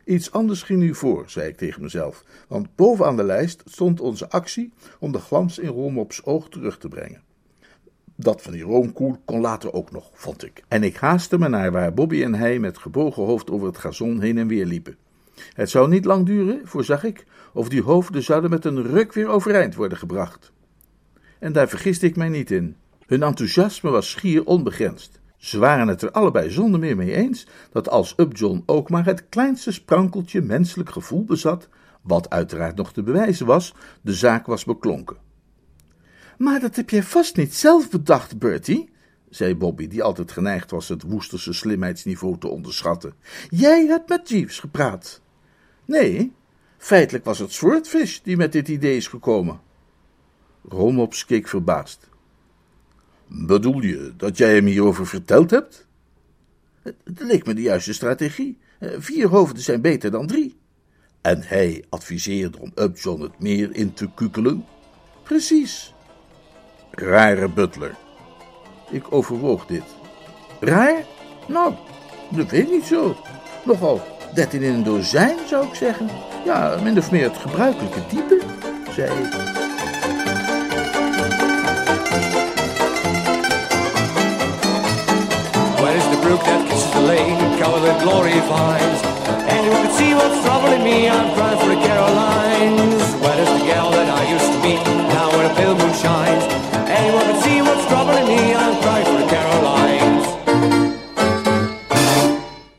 Iets 0.05 0.31
anders 0.31 0.63
ging 0.63 0.79
nu 0.79 0.95
voor, 0.95 1.29
zei 1.29 1.47
ik 1.47 1.57
tegen 1.57 1.81
mezelf, 1.81 2.23
want 2.47 2.75
bovenaan 2.75 3.15
de 3.15 3.23
lijst 3.23 3.63
stond 3.65 4.01
onze 4.01 4.29
actie 4.29 4.73
om 4.99 5.11
de 5.11 5.19
glans 5.19 5.59
in 5.59 5.69
Romops 5.69 6.25
oog 6.25 6.49
terug 6.49 6.77
te 6.77 6.87
brengen. 6.87 7.21
Dat 8.15 8.41
van 8.41 8.51
die 8.51 8.63
roomkoel 8.63 9.17
kon 9.25 9.41
later 9.41 9.73
ook 9.73 9.91
nog, 9.91 10.09
vond 10.13 10.43
ik. 10.43 10.63
En 10.67 10.83
ik 10.83 10.95
haastte 10.95 11.39
me 11.39 11.47
naar 11.47 11.71
waar 11.71 11.93
Bobby 11.93 12.23
en 12.23 12.35
hij 12.35 12.59
met 12.59 12.77
gebogen 12.77 13.23
hoofd 13.23 13.49
over 13.49 13.67
het 13.67 13.77
gazon 13.77 14.21
heen 14.21 14.37
en 14.37 14.47
weer 14.47 14.65
liepen. 14.65 14.97
Het 15.53 15.69
zou 15.69 15.89
niet 15.89 16.05
lang 16.05 16.25
duren, 16.25 16.61
voorzag 16.63 17.03
ik, 17.03 17.25
of 17.53 17.69
die 17.69 17.81
hoofden 17.81 18.23
zouden 18.23 18.49
met 18.49 18.65
een 18.65 18.83
ruk 18.83 19.13
weer 19.13 19.27
overeind 19.27 19.75
worden 19.75 19.97
gebracht. 19.97 20.51
En 21.39 21.51
daar 21.51 21.69
vergiste 21.69 22.05
ik 22.05 22.15
mij 22.15 22.29
niet 22.29 22.51
in. 22.51 22.75
Hun 23.07 23.23
enthousiasme 23.23 23.89
was 23.89 24.09
schier 24.09 24.45
onbegrensd. 24.45 25.19
Ze 25.37 25.59
waren 25.59 25.87
het 25.87 26.01
er 26.01 26.11
allebei 26.11 26.49
zonder 26.49 26.79
meer 26.79 26.95
mee 26.95 27.15
eens 27.15 27.47
dat 27.71 27.89
als 27.89 28.13
Upjohn 28.17 28.63
ook 28.65 28.89
maar 28.89 29.05
het 29.05 29.29
kleinste 29.29 29.71
sprankeltje 29.71 30.41
menselijk 30.41 30.89
gevoel 30.89 31.23
bezat, 31.23 31.69
wat 32.01 32.29
uiteraard 32.29 32.75
nog 32.75 32.93
te 32.93 33.03
bewijzen 33.03 33.45
was, 33.45 33.73
de 34.01 34.13
zaak 34.13 34.45
was 34.45 34.63
beklonken. 34.63 35.17
Maar 36.37 36.59
dat 36.59 36.75
heb 36.75 36.89
jij 36.89 37.03
vast 37.03 37.35
niet 37.35 37.55
zelf 37.55 37.89
bedacht, 37.89 38.39
Bertie, 38.39 38.89
zei 39.29 39.55
Bobby, 39.55 39.87
die 39.87 40.03
altijd 40.03 40.31
geneigd 40.31 40.71
was 40.71 40.87
het 40.87 41.03
woesterse 41.03 41.53
slimheidsniveau 41.53 42.37
te 42.37 42.47
onderschatten. 42.47 43.13
Jij 43.49 43.85
hebt 43.85 44.09
met 44.09 44.29
Jeeves 44.29 44.59
gepraat. 44.59 45.21
Nee, 45.85 46.33
feitelijk 46.77 47.25
was 47.25 47.39
het 47.39 47.51
Swordfish 47.51 48.19
die 48.19 48.37
met 48.37 48.51
dit 48.51 48.67
idee 48.67 48.95
is 48.95 49.07
gekomen. 49.07 49.59
Romops 50.69 51.25
keek 51.25 51.47
verbaasd. 51.47 52.09
Bedoel 53.27 53.81
je 53.81 54.13
dat 54.17 54.37
jij 54.37 54.55
hem 54.55 54.65
hierover 54.65 55.07
verteld 55.07 55.51
hebt? 55.51 55.87
Het 56.83 57.19
leek 57.19 57.45
me 57.45 57.53
de 57.53 57.61
juiste 57.61 57.93
strategie. 57.93 58.57
Eh, 58.79 58.89
vier 58.97 59.27
hoofden 59.27 59.63
zijn 59.63 59.81
beter 59.81 60.11
dan 60.11 60.27
drie. 60.27 60.55
En 61.21 61.41
hij 61.43 61.83
adviseerde 61.89 62.59
om 62.59 62.71
Upjohn 62.75 63.21
het 63.21 63.39
meer 63.39 63.75
in 63.75 63.93
te 63.93 64.09
kukelen? 64.15 64.65
Precies. 65.23 65.93
Rare 66.91 67.49
butler. 67.49 67.95
Ik 68.89 69.13
overwoog 69.13 69.65
dit. 69.65 69.83
Raar? 70.59 71.05
Nou, 71.47 71.73
dat 72.31 72.51
weet 72.51 72.63
ik 72.63 72.71
niet 72.71 72.85
zo. 72.85 73.15
Nogal 73.65 74.01
dertien 74.33 74.61
in 74.61 74.73
een 74.73 74.83
dozijn, 74.83 75.37
zou 75.47 75.67
ik 75.67 75.73
zeggen. 75.73 76.09
Ja, 76.45 76.79
min 76.83 76.97
of 76.97 77.11
meer 77.11 77.23
het 77.23 77.37
gebruikelijke 77.37 78.05
type, 78.05 78.39
zei 78.91 79.23
ik. 79.23 79.56
Brook 86.27 86.43
that 86.43 86.67
kisses 86.67 86.91
the 86.91 86.99
lane, 86.99 87.39
covered 87.59 87.83
with 87.87 87.97
glory 88.03 88.39
vines. 88.51 88.99
Anyone 89.47 89.81
could 89.87 89.95
see 89.95 90.11
what's 90.13 90.39
troubling 90.43 90.83
me, 90.83 91.07
I'm 91.07 91.29
crying 91.35 91.59
for 91.61 91.69
the 91.71 91.79
Carolines. 91.87 93.03
Where 93.23 93.39
is 93.43 93.51
the 93.55 93.63
gal 93.63 93.89
that 93.91 94.09
I 94.19 94.23
used 94.35 94.51
to 94.55 94.59
be, 94.65 94.75
now 95.13 95.31
where 95.31 95.47
the 95.47 95.55
pale 95.55 95.75
moon 95.79 95.93
shines? 96.03 96.43
Anyone 96.99 97.25
could 97.29 97.41
see 97.47 97.61
what's 97.61 97.85
troubling 97.87 98.27
me, 98.27 98.41
I'm 98.63 98.75
crying 98.83 99.07
for 99.09 99.17
the 99.23 99.27
Carolines. 99.35 100.25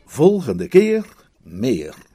Volgende 0.05 0.67
keer 0.69 1.03
meer. 1.41 2.08